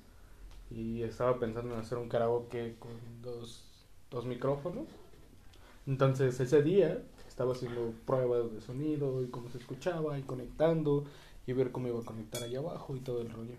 [0.70, 2.90] y estaba pensando en hacer un karaoke con
[3.22, 3.64] dos,
[4.10, 4.86] dos micrófonos.
[5.86, 11.04] Entonces ese día estaba haciendo pruebas de sonido y cómo se escuchaba y conectando
[11.46, 13.54] y ver cómo iba a conectar allá abajo y todo el rollo.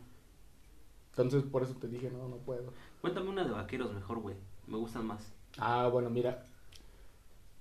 [1.12, 2.74] Entonces por eso te dije, no, no puedo.
[3.02, 4.36] Cuéntame una de vaqueros mejor, güey.
[4.68, 5.32] Me gustan más.
[5.58, 6.46] Ah, bueno, mira.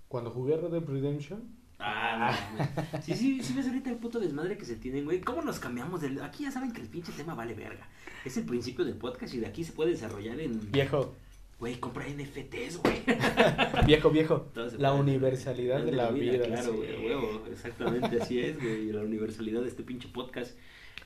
[0.09, 3.05] Cuando jugué Red Dead Redemption, Ah, no, mames.
[3.05, 5.21] Sí, sí, sí ves ahorita el puto desmadre que se tienen, güey.
[5.21, 6.23] ¿Cómo nos cambiamos del...
[6.23, 7.87] Aquí ya saben que el pinche tema vale verga.
[8.25, 10.73] Es el principio del podcast y de aquí se puede desarrollar en...
[10.73, 11.15] viejo,
[11.59, 13.03] Güey, compra NFTs, güey.
[13.87, 14.47] viejo, viejo,
[14.79, 16.45] la universalidad de la vida.
[16.45, 16.77] Claro, sí.
[16.77, 17.45] güey, huevo.
[17.51, 18.93] Exactamente, así es, güey.
[18.93, 20.55] La universalidad de este pinche podcast.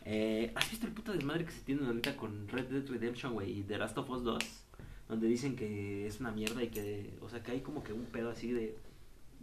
[0.05, 3.61] Eh, ¿Has visto el puto desmadre que se tiene ahorita con Red Dead Redemption, güey,
[3.61, 4.39] y The Last of Us 2?
[5.09, 8.05] Donde dicen que es una mierda y que, o sea, que hay como que un
[8.07, 8.77] pedo así de,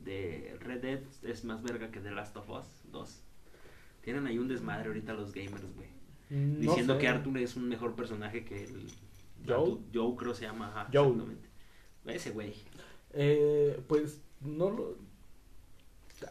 [0.03, 3.19] de Red Dead es más verga que The Last of Us 2.
[4.01, 5.89] Tienen ahí un desmadre ahorita los gamers, güey.
[6.29, 6.99] Mm, no Diciendo sé.
[6.99, 8.87] que Arthur es un mejor personaje que el...
[9.45, 9.79] Joel.
[9.93, 11.47] Joe creo se llama, ajá, exactamente.
[12.05, 12.53] Ese güey.
[13.13, 14.97] Eh, pues no lo.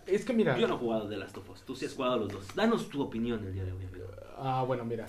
[0.07, 0.59] Es que mira.
[0.59, 2.55] Yo no he jugado The Last of Us, tú sí has jugado los dos.
[2.55, 4.07] Danos tu opinión el día de hoy, amigo.
[4.37, 5.07] Ah, bueno, mira.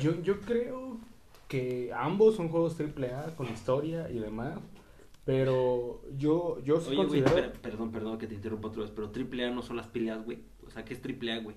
[0.00, 0.98] Yo, yo creo
[1.48, 4.58] que ambos son juegos AAA con historia y demás.
[5.24, 7.52] Pero yo, yo sí Oye, considero...
[7.60, 10.38] perdón, perdón que te interrumpa otra vez, pero triple A no son las peleas, güey.
[10.66, 11.56] O sea, ¿qué es triple A, güey?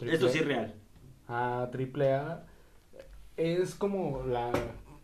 [0.00, 0.74] Esto sí es real.
[1.28, 2.46] a triple A
[3.36, 4.52] es como la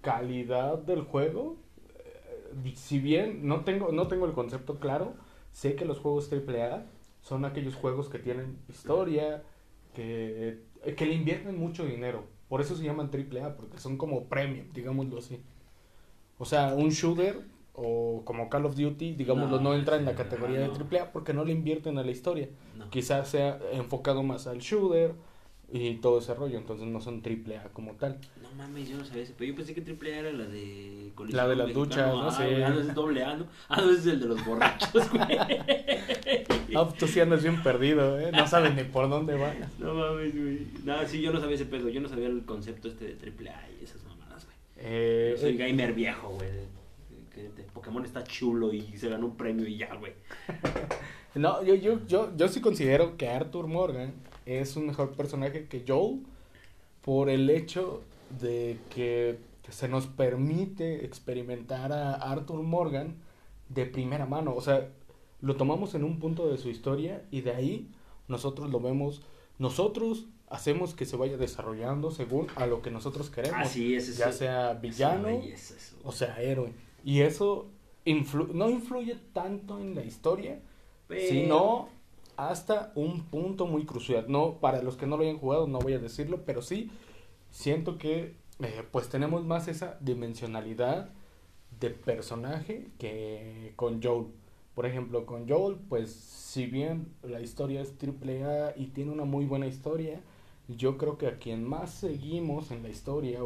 [0.03, 1.57] calidad del juego.
[2.75, 5.15] Si bien no tengo, no tengo el concepto claro,
[5.53, 6.87] sé que los juegos triple A
[7.23, 9.43] son aquellos juegos que tienen historia,
[9.95, 12.25] que, eh, que le invierten mucho dinero.
[12.49, 15.41] Por eso se llaman triple A, porque son como premium, digámoslo así.
[16.39, 17.41] O sea, un shooter
[17.75, 20.73] o como Call of Duty, digámoslo, no, No, entra en la categoría de no.
[20.73, 22.91] triple A porque no le invierten a la historia No.
[22.91, 25.15] quizás sea enfocado más al shooter
[25.73, 28.19] y todo ese rollo, entonces no son triple A como tal.
[28.43, 31.13] No mames, yo no sabía ese, pero yo pensé que triple A era la de
[31.31, 31.85] La de las Mexicano.
[31.87, 32.29] duchas, ¿no?
[32.31, 33.47] Ah, güey, Ah, no, es doble A, ¿no?
[33.69, 35.39] Ah, no, es el de los borrachos, güey.
[36.77, 38.31] Ah, tú sí andas bien perdido, ¿eh?
[38.31, 39.57] No sabes ni por dónde vas.
[39.81, 40.67] No mames, güey.
[40.85, 41.89] No, sí, yo no sabía ese pedo.
[41.89, 44.57] Yo no sabía el concepto este de triple A y esas mamadas, güey.
[44.77, 46.49] Eh, Yo soy eh, gamer viejo, güey.
[47.73, 50.13] Pokémon está chulo y se ganó un premio y ya, güey.
[51.35, 54.13] no, yo, yo, yo, yo sí considero que Arthur Morgan
[54.47, 56.21] es un mejor personaje que Joel
[57.03, 58.03] por el hecho
[58.41, 59.39] de que
[59.69, 63.15] se nos permite experimentar a Arthur Morgan
[63.69, 64.55] de primera mano.
[64.55, 64.89] O sea,
[65.41, 67.89] lo tomamos en un punto de su historia y de ahí
[68.29, 69.23] nosotros lo vemos,
[69.59, 73.61] nosotros hacemos que se vaya desarrollando según a lo que nosotros queremos.
[73.61, 75.29] Así es, ya sea villano
[76.05, 76.73] o sea héroe.
[77.05, 77.69] Y eso
[78.05, 80.61] influ- no influye tanto en la historia,
[81.07, 81.89] Pero- sino
[82.49, 84.27] hasta un punto muy crucial.
[84.29, 86.91] No, para los que no lo hayan jugado, no voy a decirlo, pero sí
[87.51, 91.11] siento que eh, pues tenemos más esa dimensionalidad
[91.81, 94.29] de personaje que con Joel.
[94.75, 99.25] Por ejemplo, con Joel, pues si bien la historia es triple A y tiene una
[99.25, 100.21] muy buena historia,
[100.69, 103.41] yo creo que a quien más seguimos en la historia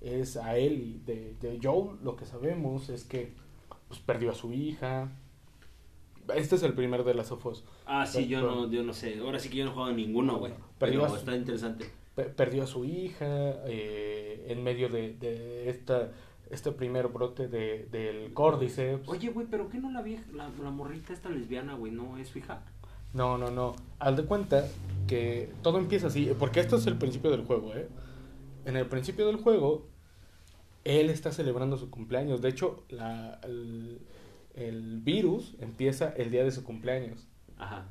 [0.00, 3.34] es a él de, de Joel, lo que sabemos es que
[3.88, 5.12] pues, perdió a su hija.
[6.34, 7.64] Este es el primer de las sofos.
[7.86, 9.18] Ah, sí, yo Pero- no, yo no sé.
[9.18, 10.52] Ahora sí que yo no he jugado ninguno, güey.
[10.78, 11.90] Pero ibas- está interesante.
[12.14, 13.26] Pe- perdió a su hija
[13.66, 16.10] eh, en medio de, de esta,
[16.50, 19.08] este primer brote de, del Cordyceps.
[19.08, 22.28] Oye, güey, pero ¿qué no la vieja, la, la morrita esta lesbiana, güey, no es
[22.28, 22.62] su hija?
[23.12, 23.74] No, no, no.
[23.98, 24.66] Haz de cuenta
[25.06, 27.88] que todo empieza así, porque esto es el principio del juego, ¿eh?
[28.66, 29.86] En el principio del juego,
[30.84, 32.40] él está celebrando su cumpleaños.
[32.40, 33.98] De hecho, la, el,
[34.54, 37.26] el virus empieza el día de su cumpleaños.
[37.58, 37.88] Ajá.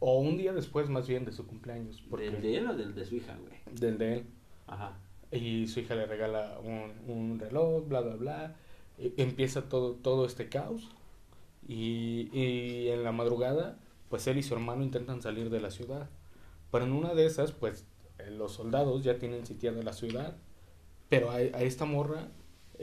[0.00, 2.02] O un día después, más bien, de su cumpleaños.
[2.10, 3.54] Porque ¿Del de él o del de su hija, güey?
[3.78, 4.26] Del de él.
[4.66, 4.98] Ajá.
[5.30, 8.56] y su hija le regala un, un reloj, bla, bla, bla.
[8.98, 10.90] E- empieza todo, todo este caos.
[11.66, 16.10] Y, y en la madrugada, pues él y su hermano intentan salir de la ciudad.
[16.70, 17.86] Pero en una de esas, pues
[18.18, 20.36] eh, los soldados ya tienen sitiada la ciudad.
[21.08, 22.28] Pero a, a esta morra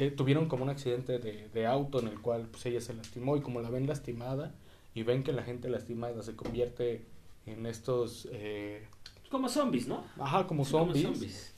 [0.01, 3.35] eh, tuvieron como un accidente de, de auto en el cual pues ella se lastimó.
[3.37, 4.53] Y como la ven lastimada
[4.93, 7.05] y ven que la gente lastimada se convierte
[7.45, 8.27] en estos...
[8.31, 8.87] eh,
[9.29, 10.03] Como zombies, ¿no?
[10.19, 11.53] ajá, como zombies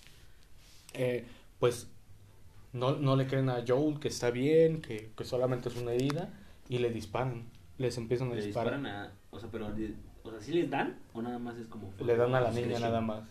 [0.94, 1.26] eh,
[1.60, 1.88] pues
[2.74, 6.34] no, no le creen a Joel que está bien, que, que solamente es una herida
[6.70, 7.46] y le disparan,
[7.78, 8.74] les empiezan a Le disparar.
[8.74, 9.12] disparan a...
[9.32, 9.68] O sea, pero...
[10.24, 10.98] O sea, ¿sí les dan?
[11.14, 11.92] ¿O nada más es como...
[12.00, 13.24] Le dan a la niña nada más.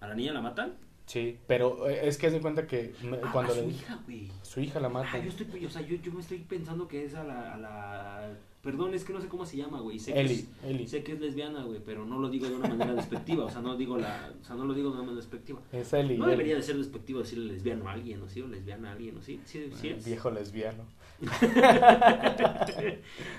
[0.00, 0.74] ¿A la niña la matan?
[1.10, 2.92] Sí, pero eh, es que haz de cuenta que
[3.24, 4.30] Ah, cuando a su le- hija, güey.
[4.42, 5.08] su hija la mata.
[5.12, 5.66] Ah, yo estoy...
[5.66, 7.54] O sea, yo, yo me estoy pensando que es a la...
[7.54, 8.38] A la...
[8.62, 9.98] Perdón, es que no sé cómo se llama, güey.
[9.98, 10.86] Sé que Eli, es- Eli.
[10.86, 13.60] Sé que es lesbiana, güey, pero no lo digo de una manera despectiva, o sea,
[13.60, 15.60] no digo la, o sea, no lo digo de una manera despectiva.
[15.72, 16.16] Es Eli.
[16.16, 16.32] No Eli.
[16.32, 18.40] debería de ser despectivo decirle lesbiano a alguien, ¿o sí?
[18.42, 19.40] O lesbiana a alguien, ¿o sí?
[19.46, 20.04] Sí, sí es.
[20.04, 20.84] Viejo lesbiano.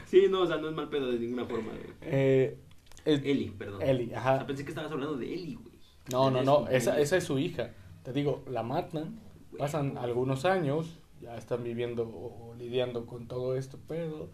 [0.06, 1.84] sí, no, o sea, no es mal pedo de ninguna forma, güey.
[2.02, 2.58] Eh,
[3.06, 3.82] es- Eli, perdón.
[3.82, 4.46] Eli, O sea, ajá.
[4.48, 5.71] pensé que estabas hablando de Eli, güey.
[6.10, 7.72] No, no, no, esa, esa es su hija.
[8.04, 9.20] Te digo, la matan,
[9.58, 14.30] pasan algunos años, ya están viviendo o, lidiando con todo esto, pero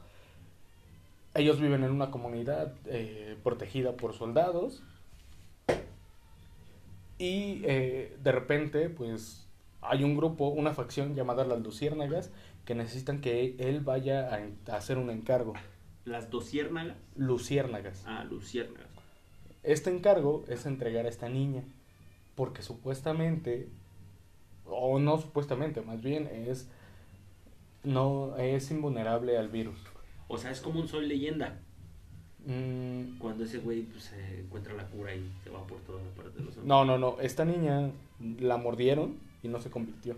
[1.33, 4.83] ellos viven en una comunidad eh, protegida por soldados
[7.19, 9.47] y eh, de repente pues
[9.81, 12.31] hay un grupo, una facción llamada las Luciérnagas
[12.65, 15.53] que necesitan que él vaya a, hacer un encargo.
[16.05, 16.97] Las dosiérnagas.
[17.15, 18.03] Luciérnagas.
[18.05, 18.86] Ah, luciérnagas.
[19.63, 21.63] Este encargo es entregar a esta niña,
[22.35, 23.67] porque supuestamente,
[24.65, 26.67] o no supuestamente, más bien es
[27.83, 29.79] no es invulnerable al virus.
[30.27, 31.57] O sea, es como un soy leyenda.
[32.45, 36.09] Mm, Cuando ese güey pues, se encuentra la cura y se va por toda la
[36.11, 37.17] parte de los no, no, no.
[37.19, 37.91] Esta niña
[38.39, 40.15] la mordieron y no se convirtió.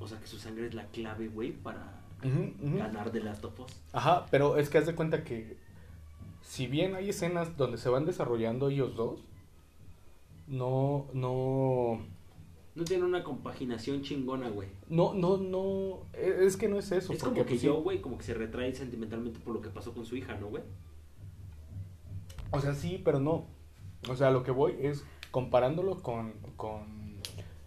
[0.00, 3.72] O sea, que su sangre es la clave, güey, para ganar de Last of Us.
[3.92, 5.56] Ajá, pero es que haz de cuenta que
[6.48, 9.20] si bien hay escenas donde se van desarrollando ellos dos,
[10.46, 12.00] no, no,
[12.74, 14.68] No tiene una compaginación chingona, güey.
[14.88, 16.06] No, no, no.
[16.14, 17.12] e- Es que no es eso.
[17.12, 19.68] Es porque, como que pues, yo, güey, como que se retrae sentimentalmente por lo que
[19.68, 20.62] pasó con su hija, ¿no, güey?
[22.50, 23.44] O sea, sí, pero no.
[24.08, 27.20] O sea, lo que voy es comparándolo con, con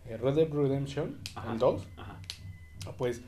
[0.05, 1.53] eh, Red Dead Redemption, Ajá.
[1.53, 1.87] el 2.
[1.97, 2.19] Ajá.
[2.97, 3.21] Pues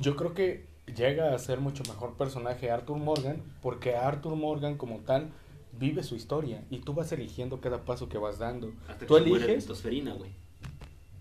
[0.00, 4.98] yo creo que llega a ser mucho mejor personaje Arthur Morgan, porque Arthur Morgan como
[4.98, 5.30] tal
[5.72, 8.72] vive su historia y tú vas eligiendo cada paso que vas dando.
[8.88, 10.32] Hasta que Tú de eliges, güey.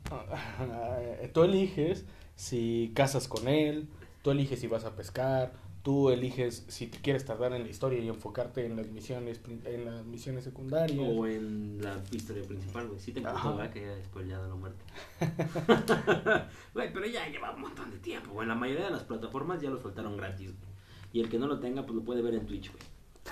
[1.34, 2.06] tú eliges
[2.36, 3.88] si casas con él,
[4.24, 5.54] tú eliges si vas a pescar,
[5.90, 9.86] tú eliges si te quieres tardar en la historia y enfocarte en las misiones en
[9.86, 11.00] las misiones secundarias.
[11.00, 13.00] O en la historia principal, güey.
[13.00, 13.74] Sí te encuentro, ¿verdad?
[13.74, 14.84] Que ya he spoileado la muerte.
[16.76, 18.48] Güey, pero ya lleva un montón de tiempo, güey.
[18.48, 20.70] La mayoría de las plataformas ya lo soltaron gratis, güey.
[21.12, 22.84] Y el que no lo tenga, pues lo puede ver en Twitch, güey.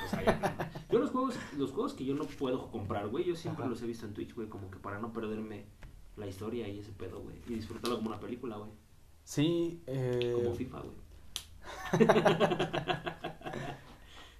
[0.04, 3.36] O sea, ya- yo los juegos, los juegos que yo no puedo comprar, güey, yo
[3.36, 3.70] siempre Ajá.
[3.70, 5.66] los he visto en Twitch, güey, como que para no perderme
[6.16, 7.36] la historia y ese pedo, güey.
[7.48, 8.72] Y disfrutarlo como una película, güey.
[9.26, 11.07] Sí, eh, Como FIFA, güey.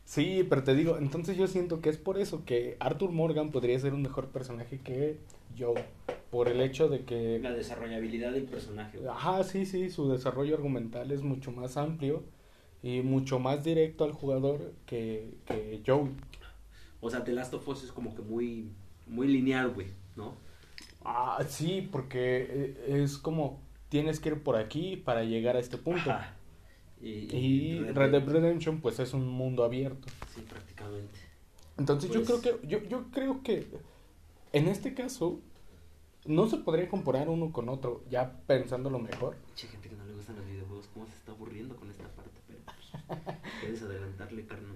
[0.06, 3.80] Sí, pero te digo, entonces yo siento que es por eso que Arthur Morgan podría
[3.80, 5.18] ser un mejor personaje que
[5.56, 5.74] yo,
[6.30, 9.10] por el hecho de que La desarrollabilidad del personaje, güey.
[9.10, 12.24] Ajá, sí, sí, su desarrollo argumental es mucho más amplio
[12.84, 16.10] y mucho más directo al jugador que, que Joe.
[17.02, 18.72] O sea, The Last of Us es como que muy,
[19.08, 20.36] muy lineal, güey, ¿no?
[21.04, 25.78] Ah, sí, porque eh, es como tienes que ir por aquí para llegar a este
[25.78, 26.12] punto.
[26.12, 26.37] Ajá.
[27.02, 30.08] Y, Y Red Dead Redemption pues es un mundo abierto.
[30.34, 31.20] Sí, prácticamente.
[31.78, 33.68] Entonces yo Pues- creo que yo, yo creo que
[34.54, 35.40] en este caso
[36.26, 39.36] no se podría comparar uno con otro, ya pensándolo mejor.
[39.56, 42.32] Che, gente que no le gustan los videojuegos, ¿cómo se está aburriendo con esta parte?
[42.48, 43.18] Pero pues,
[43.62, 44.76] puedes adelantarle, carnal.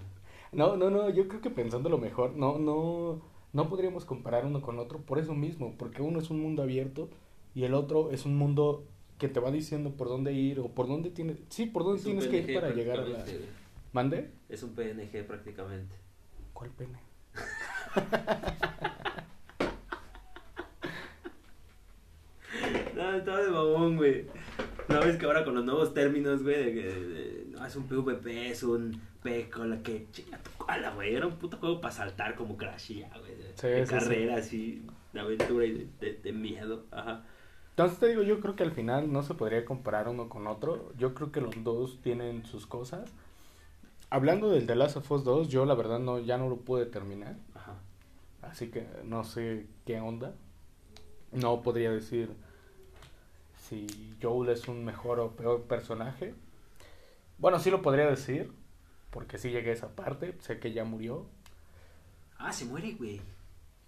[0.53, 3.21] No, no, no, yo creo que pensándolo mejor, no, no,
[3.53, 7.09] no podríamos comparar uno con otro por eso mismo, porque uno es un mundo abierto
[7.55, 8.85] y el otro es un mundo
[9.21, 12.03] que te va diciendo por dónde ir o por dónde tienes, sí, por dónde Es
[12.05, 13.23] tienes que ir para llegar a la...
[13.93, 14.31] ¿Mande?
[14.49, 15.95] Es un PNG prácticamente.
[16.53, 16.97] ¿Cuál pene?
[22.95, 24.25] No, estaba de babón, güey.
[24.89, 28.49] No ves que ahora con los nuevos términos, güey, de que no, es un PvP,
[28.49, 31.15] es un la que chinga tu cola, güey.
[31.15, 33.35] Era un puto juego para saltar como Crash y ya, güey.
[33.35, 36.85] De, Sí, de sí, carrera, así, de aventura y de, de- de miedo.
[36.91, 37.23] Ajá.
[37.81, 40.93] Entonces te digo, yo creo que al final no se podría comparar uno con otro.
[40.99, 43.09] Yo creo que los dos tienen sus cosas.
[44.11, 46.85] Hablando del The Last of Us 2, yo la verdad no ya no lo pude
[46.85, 47.37] terminar.
[47.55, 47.73] Ajá.
[48.43, 50.35] Así que no sé qué onda.
[51.31, 52.29] No podría decir
[53.57, 53.87] si
[54.21, 56.35] Joel es un mejor o peor personaje.
[57.39, 58.51] Bueno, sí lo podría decir,
[59.09, 60.35] porque sí llegué a esa parte.
[60.41, 61.25] Sé que ya murió.
[62.37, 63.21] Ah, se muere, güey.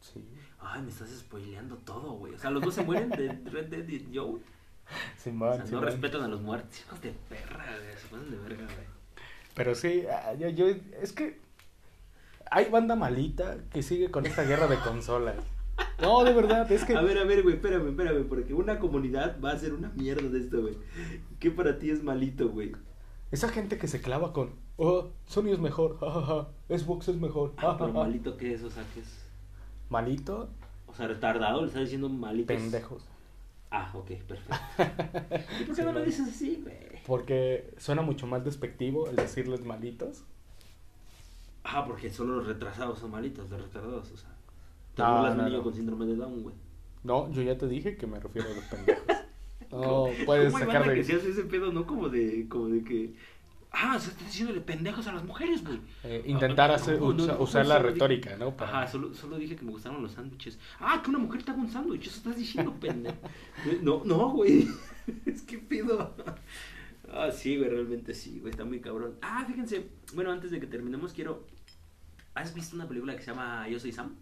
[0.01, 0.27] Sí.
[0.65, 2.33] Ay, me estás spoileando todo, güey.
[2.33, 4.39] O sea, los dos se mueren de Red Dead y Joe.
[5.17, 6.79] Simón, O sea, no respetan a los muertos.
[6.79, 7.97] Hijos de perra, güey.
[7.97, 8.87] Se pasan de verga, güey.
[9.55, 10.67] Pero sí, ah, yo, yo-
[11.01, 11.39] es que
[12.49, 15.35] hay banda malita que sigue con esta guerra de consolas.
[16.01, 16.95] No, de verdad, es que...
[16.95, 20.27] A ver, a ver, güey, espérame, espérame, porque una comunidad va a hacer una mierda
[20.29, 20.77] de esto, güey.
[21.39, 22.73] ¿Qué para ti es malito, güey?
[23.31, 27.61] Esa gente que se clava con, oh, Sony es mejor, jajaja, Xbox es mejor, Ah,
[27.61, 27.77] jajaja".
[27.79, 28.63] pero malito, ¿qué es?
[28.63, 29.22] O sea, ¿qué es?
[29.93, 30.49] Malito,
[30.87, 32.47] O sea, retardado, le estás diciendo malito.
[32.47, 33.05] pendejos.
[33.71, 34.55] Ah, ok, perfecto.
[35.61, 36.75] ¿Y por qué no lo dices así, güey?
[37.07, 40.23] Porque suena mucho más despectivo el decirles malitos.
[41.63, 44.29] Ah, porque solo los retrasados son malitos, los retardados, o sea.
[44.95, 45.63] Te No, burlas de no, un niño no.
[45.63, 46.55] con síndrome de Down, güey.
[47.03, 49.05] No, yo ya te dije que me refiero a los pendejos.
[49.71, 50.95] No, ¿Cómo- puedes sacar de...
[50.95, 51.85] que se hace ese pedo, no?
[51.87, 53.13] Como de, como de que...
[53.75, 55.79] Ah, se está diciéndole pendejos a las mujeres, güey.
[56.03, 58.55] eh, intentar Ah, hacer, no, no, usa- no, usar la dije- retórica, ¿no?
[58.55, 60.59] Para- Ajá, solo, solo dije que me gustaron los sándwiches.
[60.79, 63.17] Ah, que una mujer te haga un sándwich, eso estás diciendo, pendejo.
[63.81, 64.67] No, no, güey.
[65.25, 66.15] Es que pedo.
[67.11, 69.15] Ah, sí, güey, realmente sí, güey, está muy cabrón.
[69.21, 71.45] Ah, fíjense, bueno, antes de que terminemos, quiero.
[72.35, 74.15] ¿Has visto una película que se llama Yo soy Sam?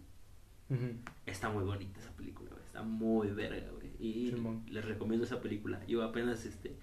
[1.26, 2.62] Está muy bonita esa película, güey.
[2.64, 3.90] Está muy verga, güey.
[4.00, 4.34] Y
[4.70, 5.84] les recomiendo esa película.
[5.86, 6.74] Yo apenas este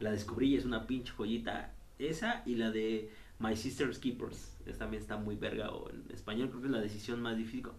[0.00, 1.72] la descubrí y es una pinche joyita.
[1.98, 4.56] Esa y la de My Sister's Keepers.
[4.66, 5.70] Esta también está muy verga.
[5.70, 7.62] O en español creo que es la decisión más difícil.
[7.62, 7.78] ¿Cómo-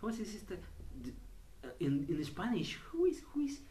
[0.00, 0.54] ¿Cómo se dice esta?
[1.80, 3.62] En en Spanish, who is, who is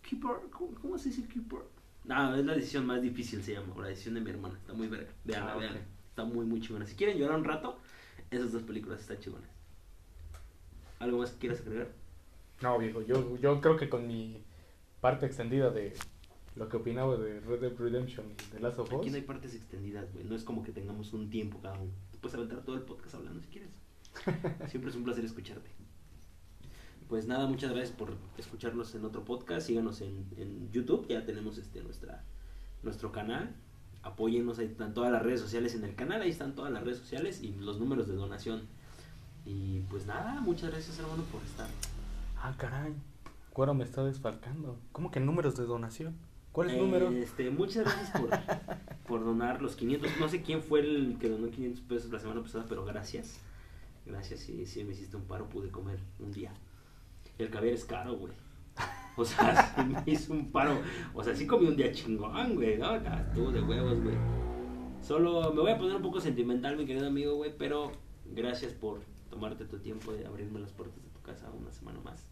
[0.00, 0.36] keeper?
[0.50, 1.60] ¿Cómo, cómo se dice keeper?
[2.04, 3.74] No, es la decisión más difícil se llama.
[3.76, 4.56] O la decisión de mi hermana.
[4.58, 5.10] Está muy verga.
[5.24, 5.80] Veanla, Ah, veanla.
[6.08, 6.86] Está muy, muy chingona.
[6.86, 7.78] Si quieren llorar un rato,
[8.30, 9.50] esas dos películas están chingonas.
[10.98, 11.88] ¿Algo más que quieras agregar?
[12.62, 14.42] No, viejo, yo, yo creo que con mi
[15.00, 15.94] parte extendida de
[16.54, 19.22] lo que opinaba de Red Dead Redemption y de Last of Us, Aquí no hay
[19.22, 20.24] partes extendidas, güey.
[20.24, 21.92] No es como que tengamos un tiempo cada uno.
[22.12, 23.70] Tú puedes aventar todo el podcast hablando si quieres.
[24.68, 25.70] Siempre es un placer escucharte.
[27.08, 29.66] pues nada, muchas gracias por escucharnos en otro podcast.
[29.66, 32.24] Síganos en, en YouTube, ya tenemos este nuestra
[32.82, 33.54] nuestro canal.
[34.02, 36.98] Apóyennos, ahí están todas las redes sociales en el canal, ahí están todas las redes
[36.98, 38.62] sociales y los números de donación.
[39.44, 41.68] Y pues nada, muchas gracias hermano por estar.
[42.36, 42.94] Ah, caray.
[43.52, 44.78] Cuero me está desfalcando.
[44.90, 46.16] ¿Cómo que números de donación?
[46.52, 47.08] ¿Cuál es el Eh, número?
[47.10, 48.28] Este, muchas gracias por,
[49.06, 50.10] por donar los 500.
[50.20, 53.40] No sé quién fue el que donó 500 pesos la semana pasada, pero gracias.
[54.04, 56.52] Gracias, sí, sí me hiciste un paro, pude comer un día.
[57.38, 58.32] El caviar es caro, güey.
[59.16, 60.78] O sea, sí me hizo un paro.
[61.14, 62.78] O sea, sí comí un día chingón, güey.
[62.78, 64.16] No, estuvo de huevos, güey.
[65.00, 67.90] Solo me voy a poner un poco sentimental, mi querido amigo, güey, pero
[68.26, 69.00] gracias por
[69.30, 72.26] tomarte tu tiempo de abrirme las puertas de tu casa una semana más.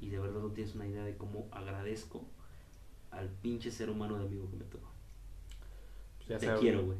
[0.00, 2.24] Y de verdad no tienes una idea de cómo agradezco
[3.10, 4.90] al pinche ser humano de amigo que me tocó.
[6.28, 6.98] Ya Te quiero, güey.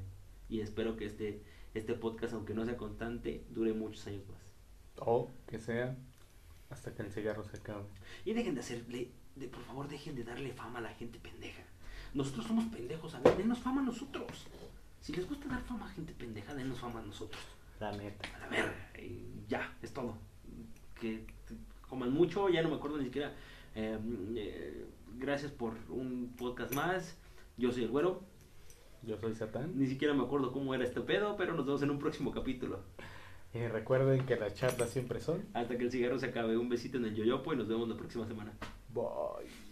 [0.49, 1.43] Y espero que este,
[1.75, 4.41] este podcast, aunque no sea constante, dure muchos años más.
[5.01, 5.97] O que sea
[6.71, 7.85] hasta que el cigarro se acabe.
[8.25, 11.63] Y dejen de hacerle, de, por favor, dejen de darle fama a la gente pendeja.
[12.15, 14.47] Nosotros somos pendejos, a ver, denos fama a nosotros.
[15.01, 17.43] Si les gusta dar fama a gente pendeja, denos fama a nosotros.
[17.81, 18.29] La neta.
[18.37, 20.17] A la verga, y ya, es todo.
[21.01, 21.25] Que
[21.89, 23.35] coman mucho, ya no me acuerdo ni siquiera.
[23.75, 23.99] Eh,
[24.37, 24.87] eh,
[25.19, 27.17] gracias por un podcast más.
[27.57, 28.23] Yo soy el güero.
[29.03, 29.79] Yo soy Satán.
[29.79, 32.81] Ni siquiera me acuerdo cómo era este pedo, pero nos vemos en un próximo capítulo.
[33.55, 35.45] Y recuerden que las charlas siempre son.
[35.55, 36.57] Hasta que el cigarro se acabe.
[36.57, 38.53] Un besito en el yoyopo y nos vemos la próxima semana.
[38.93, 39.68] Bye.